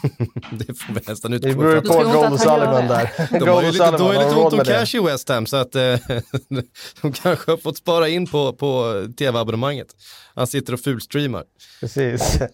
[0.52, 1.88] Det får vi nästan Det utgå beror ifrån.
[1.88, 3.12] på tror inte Gold gör Sullivan det.
[3.32, 3.40] där.
[3.40, 4.72] De har ju lite, de har ju har lite ont om med det.
[4.86, 5.82] cash i West Ham så att eh,
[7.02, 9.88] de kanske har fått spara in på, på tv-abonnemanget.
[10.36, 11.44] Han sitter och fulstreamar.
[11.80, 12.40] Precis.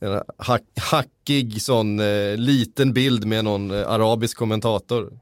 [0.00, 5.12] En hack, hackig sån eh, liten bild med någon eh, arabisk kommentator.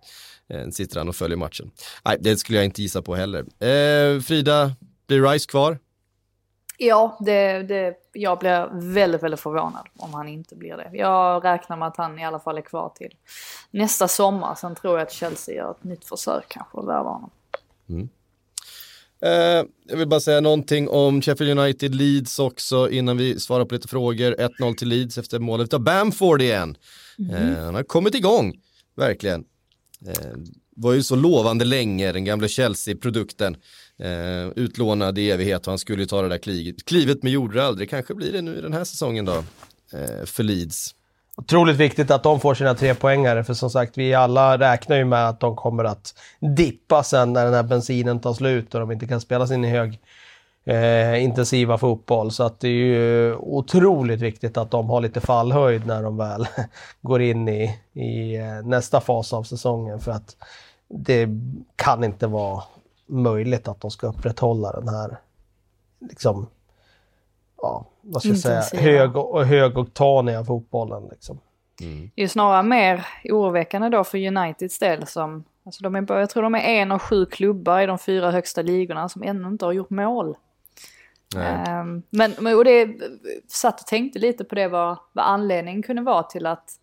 [0.49, 1.71] Eh, sitter han och följer matchen.
[2.05, 3.41] Nej, det skulle jag inte gissa på heller.
[3.41, 4.73] Eh, Frida,
[5.07, 5.79] blir Rice kvar?
[6.79, 10.91] Ja, det, det, jag blir väldigt, väldigt förvånad om han inte blir det.
[10.93, 13.15] Jag räknar med att han i alla fall är kvar till
[13.71, 14.55] nästa sommar.
[14.55, 17.31] Sen tror jag att Chelsea gör ett nytt försök kanske att värva honom.
[17.89, 18.09] Mm.
[19.23, 23.75] Eh, jag vill bara säga någonting om Sheffield United Leeds också innan vi svarar på
[23.75, 24.35] lite frågor.
[24.61, 26.77] 1-0 till Leeds efter målet av Bamford igen.
[27.19, 27.35] Mm.
[27.35, 28.53] Eh, han har kommit igång,
[28.97, 29.45] verkligen.
[30.07, 30.37] Eh,
[30.77, 33.57] var ju så lovande länge, den gamla Chelsea-produkten.
[33.99, 37.65] Eh, utlånad i evighet och han skulle ju ta det där klivet, klivet med gjorde
[37.65, 37.91] aldrig.
[37.91, 39.37] Kanske blir det nu i den här säsongen då,
[39.93, 40.95] eh, för Leeds.
[41.37, 45.05] Otroligt viktigt att de får sina tre poängare för som sagt, vi alla räknar ju
[45.05, 46.15] med att de kommer att
[46.57, 50.01] dippa sen när den här bensinen tar slut och de inte kan spela sin hög
[50.65, 52.31] eh, intensiva fotboll.
[52.31, 56.47] Så att det är ju otroligt viktigt att de har lite fallhöjd när de väl
[57.01, 60.01] går in i, i eh, nästa fas av säsongen.
[60.01, 60.37] För att
[60.89, 61.29] det
[61.77, 62.63] kan inte vara
[63.07, 65.17] möjligt att de ska upprätthålla den här
[66.01, 66.47] liksom,
[67.63, 71.09] ja, vad ska jag säga, hög, och, högoktaniga fotbollen.
[71.11, 71.39] Liksom.
[71.81, 72.11] Mm.
[72.15, 76.43] Det är snarare mer oroväckande då för Uniteds del som, alltså de är, jag tror
[76.43, 79.73] de är en av sju klubbar i de fyra högsta ligorna som ännu inte har
[79.73, 80.37] gjort mål.
[81.37, 82.89] Um, men och det
[83.49, 86.79] satt och tänkte lite på det vad, vad anledningen kunde vara till att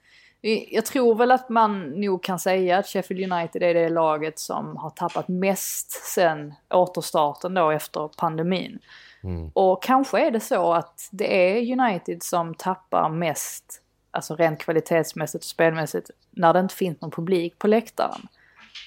[0.70, 4.78] jag tror väl att man nog kan säga att Sheffield United är det laget som
[4.78, 8.80] har tappat mest sen återstarten då efter pandemin.
[9.24, 9.52] Mm.
[9.54, 13.82] Och kanske är det så att det är United som tappar mest,
[14.12, 18.28] alltså rent kvalitetsmässigt och spelmässigt, när det inte finns någon publik på läktaren.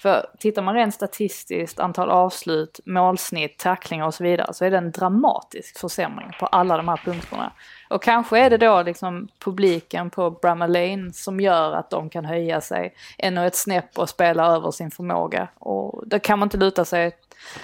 [0.03, 4.78] För tittar man rent statistiskt, antal avslut, målsnitt, tacklingar och så vidare, så är det
[4.78, 7.53] en dramatisk försämring på alla de här punkterna.
[7.90, 12.24] Och kanske är det då liksom publiken på Bramall Lane som gör att de kan
[12.24, 15.48] höja sig ännu ett snäpp och spela över sin förmåga.
[15.59, 17.12] Och då kan man inte luta sig,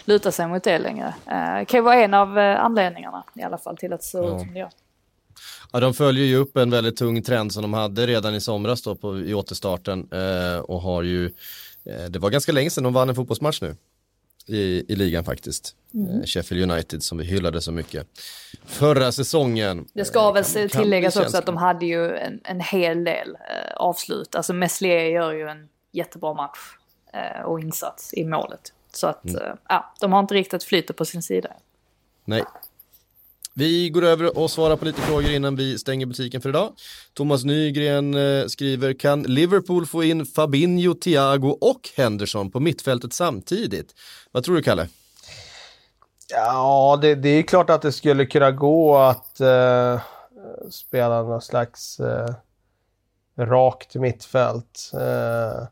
[0.04, 1.14] luta sig mot det längre.
[1.26, 4.06] Eh, det kan ju vara en av eh, anledningarna i alla fall till att det
[4.06, 4.70] ser ut som det gör.
[5.72, 8.82] Ja, de följer ju upp en väldigt tung trend som de hade redan i somras
[8.82, 11.30] då på, i återstarten eh, och har ju
[12.08, 13.76] det var ganska länge sedan de vann en fotbollsmatch nu
[14.48, 15.76] i, i ligan faktiskt.
[15.94, 16.20] Mm.
[16.20, 18.06] Eh, Sheffield United som vi hyllade så mycket.
[18.64, 19.86] Förra säsongen.
[19.92, 23.28] Det ska väl kan, tilläggas kan också att de hade ju en, en hel del
[23.34, 24.34] eh, avslut.
[24.34, 26.58] Alltså Meslier gör ju en jättebra match
[27.12, 28.72] eh, och insats i målet.
[28.92, 29.42] Så att mm.
[29.42, 31.50] eh, ja, de har inte riktigt flytet på sin sida.
[32.24, 32.42] Nej,
[33.58, 36.72] vi går över och svarar på lite frågor innan vi stänger butiken för idag.
[37.14, 43.94] Thomas Nygren eh, skriver, kan Liverpool få in Fabinho, Thiago och Henderson på mittfältet samtidigt?
[44.32, 44.88] Vad tror du, Kalle?
[46.30, 50.00] Ja, det, det är klart att det skulle kunna gå att uh,
[50.70, 52.34] spela någon slags uh,
[53.38, 54.90] rakt mittfält.
[54.94, 55.66] Uh,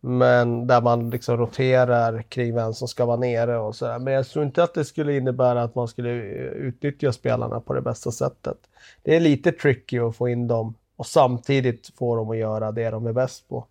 [0.00, 3.98] men där man liksom roterar kring vem som ska vara nere och sådär.
[3.98, 7.80] Men jag tror inte att det skulle innebära att man skulle utnyttja spelarna på det
[7.80, 8.58] bästa sättet.
[9.02, 12.90] Det är lite tricky att få in dem och samtidigt få dem att göra det
[12.90, 13.66] de är bäst på.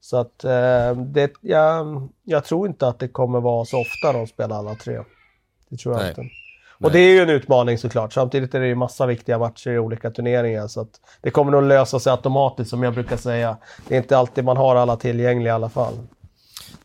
[0.00, 4.26] Så att eh, det, jag, jag tror inte att det kommer vara så ofta de
[4.26, 5.00] spelar alla tre.
[5.68, 6.08] Det tror jag Nej.
[6.08, 6.22] inte.
[6.82, 8.12] Och det är ju en utmaning såklart.
[8.12, 10.68] Samtidigt är det ju massa viktiga matcher i olika turneringar.
[10.68, 10.86] Så
[11.20, 13.56] det kommer nog lösa sig automatiskt som jag brukar säga.
[13.88, 15.94] Det är inte alltid man har alla tillgängliga i alla fall.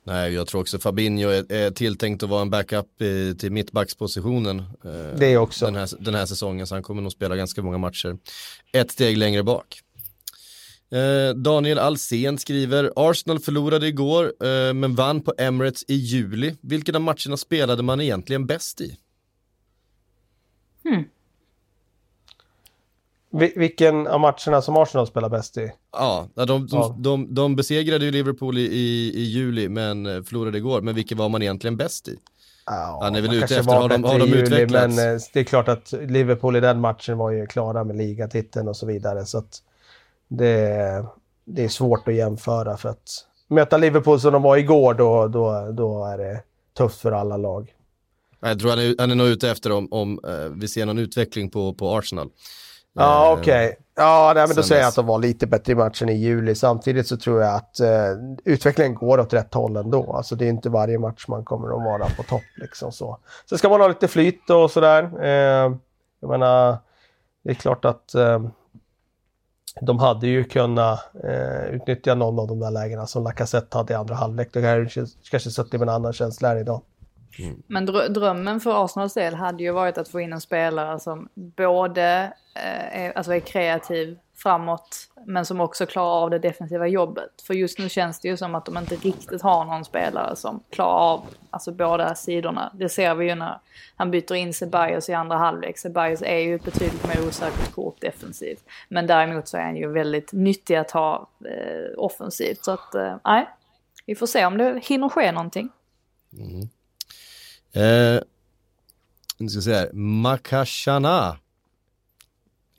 [0.03, 4.59] Nej, jag tror också Fabinho är, är tilltänkt att vara en backup i, till mittbackspositionen.
[4.59, 5.65] Eh, det också.
[5.65, 8.17] Den här, den här säsongen, så han kommer nog spela ganska många matcher.
[8.73, 9.81] Ett steg längre bak.
[10.91, 16.55] Eh, Daniel Alsen skriver, Arsenal förlorade igår eh, men vann på Emirates i juli.
[16.61, 18.97] Vilken av matcherna spelade man egentligen bäst i?
[20.89, 21.03] Hmm.
[23.55, 25.71] Vilken av matcherna som Arsenal spelar bäst i?
[25.91, 26.95] Ja, de, de, ja.
[26.99, 30.81] de, de besegrade ju Liverpool i, i, i, juli men eh, förlorade igår.
[30.81, 32.19] Men vilken var man egentligen bäst i?
[32.65, 34.95] Ja, Han är väl ute efter, har de, har de juli, utvecklats?
[34.95, 38.67] Men eh, det är klart att Liverpool i den matchen var ju klara med ligatiteln
[38.67, 39.25] och så vidare.
[39.25, 39.61] Så att
[40.27, 41.05] det,
[41.45, 45.71] det är svårt att jämföra för att möta Liverpool som de var igår då, då,
[45.71, 46.41] då är det
[46.77, 47.73] tufft för alla lag.
[48.39, 50.97] Jag tror han är, han är nog ute efter om, om uh, vi ser någon
[50.97, 52.29] utveckling på, på Arsenal.
[52.93, 53.65] Ja, uh, okej.
[53.65, 53.75] Okay.
[53.95, 56.55] Ja, nej, men då säger jag att de var lite bättre i matchen i juli.
[56.55, 60.13] Samtidigt så tror jag att uh, utvecklingen går åt rätt håll ändå.
[60.13, 63.17] Alltså det är inte varje match man kommer att vara på topp liksom så.
[63.45, 65.03] Så ska man ha lite flyt och sådär.
[65.03, 65.77] Uh,
[66.19, 66.77] jag menar,
[67.43, 68.15] det är klart att
[69.81, 70.99] de hade ju kunnat
[71.69, 74.49] utnyttja någon av de där lägena som Lacazette hade i andra halvlek.
[74.53, 76.81] Det kanske, kanske suttit med en annan känsla här idag.
[77.67, 81.29] Men drö drömmen för Arsenals del hade ju varit att få in en spelare som
[81.35, 87.41] både eh, är, alltså är kreativ framåt, men som också klarar av det defensiva jobbet.
[87.47, 90.63] För just nu känns det ju som att de inte riktigt har någon spelare som
[90.69, 92.71] klarar av alltså, båda sidorna.
[92.73, 93.59] Det ser vi ju när
[93.95, 95.77] han byter in Ceballos i andra halvlek.
[95.77, 98.63] Ceballos är ju betydligt mer osäkert kort defensivt.
[98.89, 102.65] Men däremot så är han ju väldigt nyttig att ha eh, offensivt.
[102.65, 103.47] Så att, eh, nej, eh,
[104.05, 105.69] vi får se om det hinner ske någonting.
[106.33, 106.69] Mm.
[107.77, 108.21] Eh,
[109.37, 111.37] nu ska vi se här, Makashana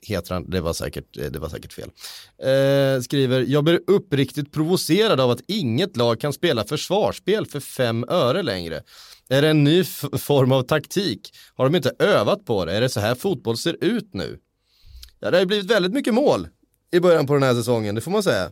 [0.01, 1.89] heter han, det var säkert, eh, det var säkert fel.
[2.37, 8.05] Eh, skriver, jag blir uppriktigt provocerad av att inget lag kan spela försvarsspel för fem
[8.07, 8.83] öre längre.
[9.29, 11.33] Är det en ny form av taktik?
[11.55, 12.73] Har de inte övat på det?
[12.73, 14.39] Är det så här fotboll ser ut nu?
[15.19, 16.47] Ja, det har blivit väldigt mycket mål
[16.91, 18.51] i början på den här säsongen, det får man säga.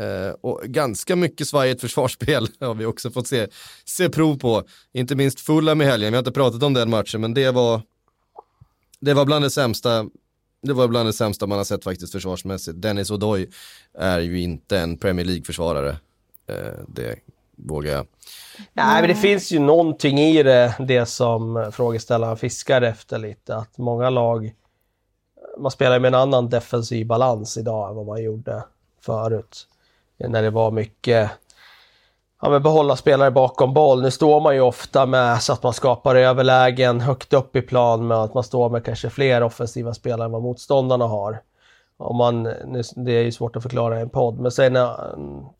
[0.00, 3.46] Eh, och ganska mycket svajigt försvarsspel har vi också fått se,
[3.84, 4.62] se prov på.
[4.92, 7.82] Inte minst fulla med helgen, vi har inte pratat om den matchen, men det var,
[9.00, 10.06] det var bland det sämsta
[10.62, 12.82] det var bland det sämsta man har sett faktiskt försvarsmässigt.
[12.82, 13.46] Dennis Odoi
[13.98, 15.96] är ju inte en Premier League-försvarare.
[16.46, 17.16] Eh, det
[17.56, 18.06] vågar jag.
[18.72, 23.56] Nej, men det finns ju någonting i det, det som frågeställaren fiskar efter lite.
[23.56, 24.54] Att många lag,
[25.58, 28.64] man spelar med en annan defensiv balans idag än vad man gjorde
[29.00, 29.66] förut.
[30.28, 31.30] När det var mycket
[32.42, 34.02] ja, men behålla spelare bakom boll.
[34.02, 38.06] Nu står man ju ofta med så att man skapar överlägen högt upp i plan
[38.06, 41.42] med att man står med kanske fler offensiva spelare än vad motståndarna har.
[41.96, 42.42] Om man,
[42.96, 44.96] det är ju svårt att förklara i en podd, men sen när,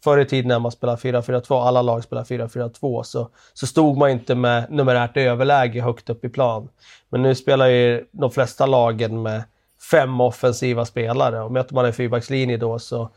[0.04, 4.10] förr i tiden när man spelade 4-4-2, alla lag spelade 4-4-2, så, så stod man
[4.10, 6.68] inte med numerärt överläge högt upp i plan.
[7.08, 9.42] Men nu spelar ju de flesta lagen med
[9.90, 13.10] fem offensiva spelare och möter man en fyrbackslinje då så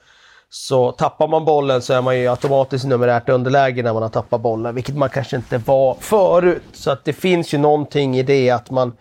[0.55, 4.41] så tappar man bollen så är man ju automatiskt numerärt underläge när man har tappat
[4.41, 6.63] bollen, vilket man kanske inte var förut.
[6.73, 8.93] Så att det finns ju någonting i det att man...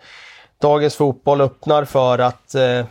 [0.61, 2.55] Dagens fotboll öppnar för att...
[2.55, 2.85] Eh,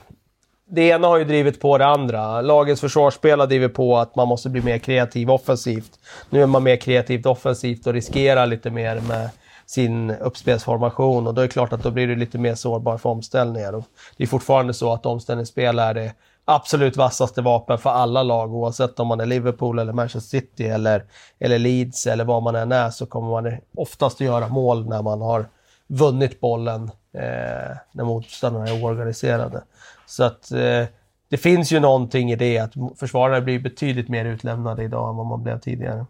[0.71, 2.41] det ena har ju drivit på det andra.
[2.41, 5.93] Lagens försvarsspel har drivit på att man måste bli mer kreativ offensivt.
[6.31, 9.31] Nu är man mer kreativt offensivt och riskerar lite mer med
[9.67, 13.11] sin uppspelsformation och då är det klart att då blir du lite mer sårbar för
[13.11, 13.85] omställningar.
[14.17, 16.13] det är fortfarande så att omställningsspel är det
[16.55, 21.05] absolut vassaste vapen för alla lag oavsett om man är Liverpool eller Manchester City eller,
[21.39, 25.03] eller Leeds eller vad man än är så kommer man oftast att göra mål när
[25.03, 25.49] man har
[25.87, 26.83] vunnit bollen
[27.15, 29.63] eh, när motståndarna är oorganiserade.
[30.07, 30.85] Så att eh,
[31.29, 35.27] det finns ju någonting i det att försvararna blir betydligt mer utlämnade idag än vad
[35.27, 36.07] man blev tidigare.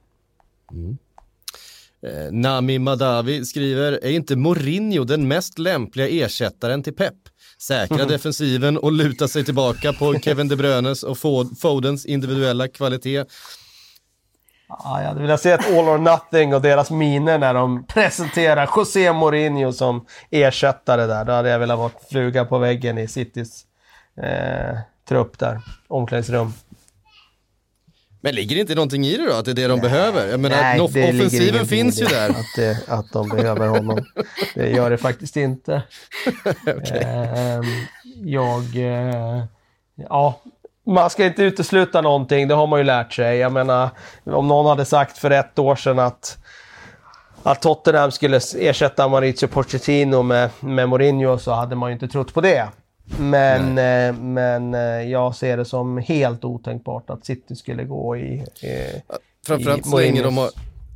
[0.72, 0.98] Mm.
[2.06, 7.14] Eh, Nami Madavi skriver, är inte Mourinho den mest lämpliga ersättaren till Pep?
[7.62, 11.18] Säkra defensiven och luta sig tillbaka på Kevin De Bruynes och
[11.60, 13.24] Fodens individuella kvalitet.
[14.68, 18.70] Ja, jag hade velat se ett All or Nothing och deras miner när de presenterar
[18.76, 21.24] José Mourinho som ersättare där.
[21.24, 23.64] Då hade jag velat vara fluga på väggen i Citys
[24.16, 26.52] eh, trupp där, omklädningsrum.
[28.24, 29.90] Men ligger det inte någonting i det då, att det är det de Nej.
[29.90, 30.28] behöver?
[30.28, 32.30] Jag menar, Nej, offensiven finns ju där.
[32.30, 34.04] Att, det, att de behöver honom.
[34.54, 35.82] Det gör det faktiskt inte.
[36.66, 36.98] okay.
[36.98, 37.60] eh,
[38.24, 38.76] jag...
[38.76, 39.44] Eh,
[40.08, 40.40] ja,
[40.86, 43.38] man ska inte utesluta någonting, det har man ju lärt sig.
[43.38, 43.90] Jag menar,
[44.24, 46.38] om någon hade sagt för ett år sedan att
[47.42, 52.34] att Tottenham skulle ersätta Mauricio Pochettino med, med Mourinho så hade man ju inte trott
[52.34, 52.68] på det.
[53.18, 58.34] Men, eh, men eh, jag ser det som helt otänkbart att City skulle gå i...
[58.62, 59.02] i
[59.46, 60.50] Framförallt så länge de har,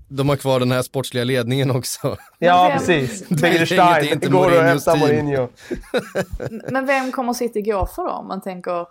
[0.08, 2.16] de har kvar den här sportsliga ledningen också.
[2.38, 3.28] Ja, precis.
[3.28, 5.48] Begerstein, det går att hämta Mourinho.
[6.70, 8.86] men vem kommer City gå för då, om man tänker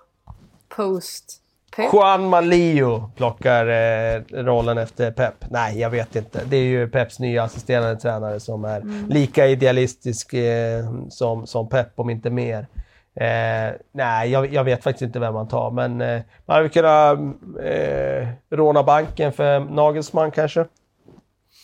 [0.76, 1.42] post...
[1.76, 1.94] Pep?
[1.94, 5.34] Juan Malio plockar eh, rollen efter Pep.
[5.50, 6.42] Nej, jag vet inte.
[6.46, 9.10] Det är ju Peps nya assisterande tränare som är mm.
[9.10, 12.68] lika idealistisk eh, som, som Pep, om inte mer.
[13.16, 17.20] Eh, nej, jag, jag, vet faktiskt inte vem man tar, men eh, man hade kunnat
[17.60, 20.68] eh, råna banken för Nagelsmann kanske.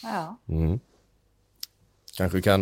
[0.03, 0.37] Ja.
[0.49, 0.79] Mm.
[2.17, 2.61] Kanske kan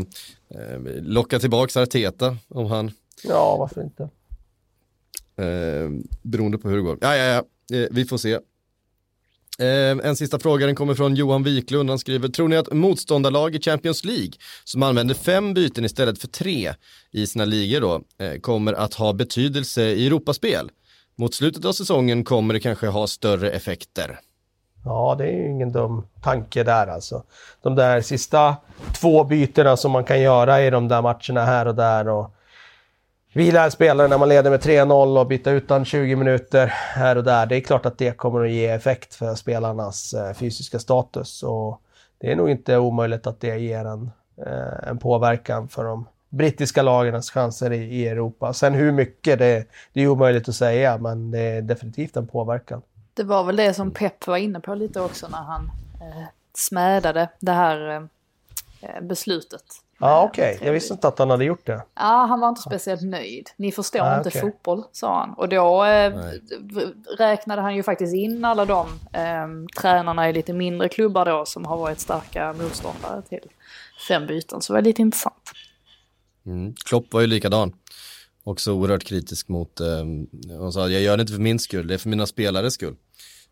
[0.50, 2.92] eh, locka tillbaka Arteta om han...
[3.24, 4.04] Ja, varför inte?
[5.36, 5.90] Eh,
[6.22, 6.98] beroende på hur det går.
[7.02, 8.40] Ja, ja, ja, eh, vi får se.
[9.60, 11.90] Eh, en sista fråga, den kommer från Johan Wiklund.
[11.90, 14.32] Han skriver, tror ni att motståndarlag i Champions League
[14.64, 16.74] som använder fem byten istället för tre
[17.12, 20.72] i sina ligor då, eh, kommer att ha betydelse i Europaspel?
[21.16, 24.20] Mot slutet av säsongen kommer det kanske ha större effekter.
[24.86, 27.24] Ja, det är ju ingen dum tanke där alltså.
[27.62, 28.56] De där sista
[29.02, 32.36] två bytena som man kan göra i de där matcherna här och där och
[33.34, 37.16] vila en spelare när man leder med 3-0 och byta ut den 20 minuter här
[37.16, 37.46] och där.
[37.46, 41.44] Det är klart att det kommer att ge effekt för spelarnas eh, fysiska status.
[41.44, 41.82] Och
[42.18, 44.12] det är nog inte omöjligt att det ger en,
[44.46, 48.54] eh, en påverkan för de brittiska lagens chanser i, i Europa.
[48.54, 52.82] Sen hur mycket, det, det är omöjligt att säga, men det är definitivt en påverkan.
[53.14, 55.72] Det var väl det som Pep var inne på lite också när han
[56.02, 58.08] eh, smädade det här
[58.82, 59.64] eh, beslutet.
[60.00, 60.56] Ja, okej.
[60.56, 60.68] Okay.
[60.68, 61.84] Jag visste inte att han hade gjort det.
[61.96, 63.50] Ja, han var inte speciellt nöjd.
[63.58, 64.42] Ni förstår ah, inte okay.
[64.42, 65.34] fotboll, sa han.
[65.34, 66.14] Och då eh,
[67.18, 69.48] räknade han ju faktiskt in alla de eh,
[69.82, 73.50] tränarna i lite mindre klubbar då som har varit starka motståndare till
[74.08, 74.62] fem byten.
[74.62, 75.52] Så det var lite intressant.
[76.46, 76.74] Mm.
[76.86, 77.74] Klopp var ju likadan.
[78.44, 79.88] Också oerhört kritisk mot, eh,
[80.60, 82.96] han sa jag gör det inte för min skull, det är för mina spelares skull.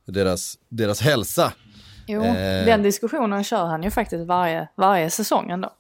[0.06, 1.54] Deras, deras hälsa.
[2.08, 5.74] Jo, eh, den diskussionen kör han ju faktiskt varje, varje säsong ändå.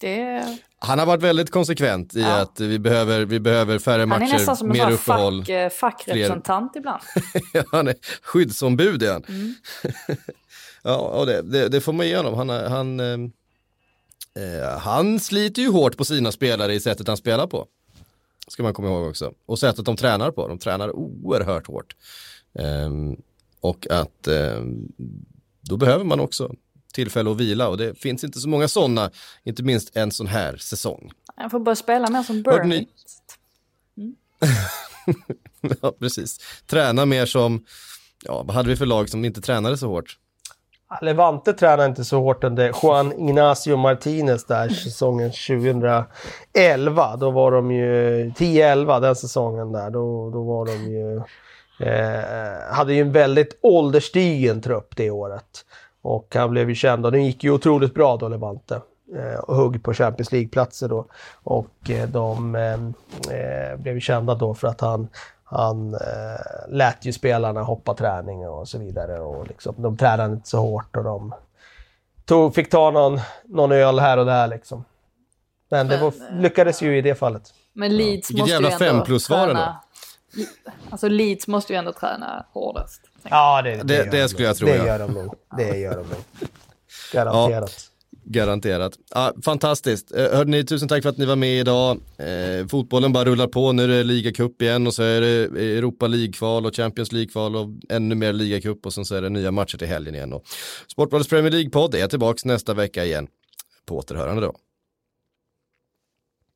[0.00, 0.58] Det...
[0.78, 2.40] Han har varit väldigt konsekvent i ja.
[2.40, 4.32] att vi behöver, vi behöver färre matcher, mer uppehåll.
[4.32, 6.80] Han är nästan som en fack, eh, fackrepresentant fler...
[6.80, 7.02] ibland.
[7.72, 9.24] han är skyddsombud är han.
[9.24, 9.54] Mm.
[10.82, 12.34] ja, och det, det, det, får man ge honom.
[12.34, 13.18] Han, han, eh,
[14.44, 17.66] eh, han sliter ju hårt på sina spelare i sättet han spelar på.
[18.48, 19.32] Ska man komma ihåg också.
[19.46, 20.48] Och sättet de tränar på.
[20.48, 21.96] De tränar oerhört hårt.
[22.58, 22.90] Eh,
[23.60, 24.92] och att ehm,
[25.60, 26.54] då behöver man också
[26.94, 29.10] tillfälle att vila och det finns inte så många sådana,
[29.44, 31.10] inte minst en sån här säsong.
[31.36, 32.86] Jag får börja spela mer som Burnley.
[35.06, 35.76] Mm.
[35.82, 36.38] ja, precis.
[36.66, 37.64] Träna mer som,
[38.24, 40.18] ja, vad hade vi för lag som inte tränade så hårt?
[41.00, 47.16] Levante tränade inte så hårt under Juan Ignacio Martinez där säsongen 2011.
[47.16, 49.90] Då var de ju 10-11 den säsongen där.
[49.90, 51.22] Då, då var de ju...
[51.80, 55.64] Eh, hade ju en väldigt ålderstigen trupp det året.
[56.04, 58.80] Och han blev ju känd och den gick ju otroligt bra då, Levante.
[59.16, 61.06] Eh, och hugg på Champions League-platser då.
[61.42, 62.72] Och eh, de eh,
[63.36, 65.08] eh, blev ju kända då för att han
[65.44, 69.20] han eh, lät ju spelarna hoppa träning och så vidare.
[69.20, 71.34] Och liksom, de tränade inte så hårt och de
[72.24, 74.48] tog, fick ta någon, någon öl här och där.
[74.48, 74.84] Liksom.
[75.68, 77.54] Men det var, lyckades ju i det fallet.
[77.72, 78.38] Men Leeds ja.
[78.38, 79.80] måste ju ändå fem plus träna...
[80.90, 83.00] Alltså Leeds måste ju ändå träna hårdast.
[83.30, 84.66] Ja, det, det, det, det skulle jag tro.
[84.66, 85.34] Det gör de nog.
[85.56, 86.18] Det gör de nog.
[87.12, 87.72] Garanterat.
[87.76, 87.90] Ja.
[88.26, 88.92] Garanterat.
[89.14, 90.12] Ja, fantastiskt.
[90.12, 92.00] Eh, hörde ni, tusen tack för att ni var med idag.
[92.18, 93.72] Eh, fotbollen bara rullar på.
[93.72, 97.68] Nu är det ligacup igen och så är det Europa League-kval och Champions League-kval och
[97.88, 100.40] ännu mer ligacup och sen så är det nya matcher till helgen igen.
[100.92, 103.26] Sportbladets Premier League-podd är tillbaka nästa vecka igen.
[103.86, 104.52] På återhörande då.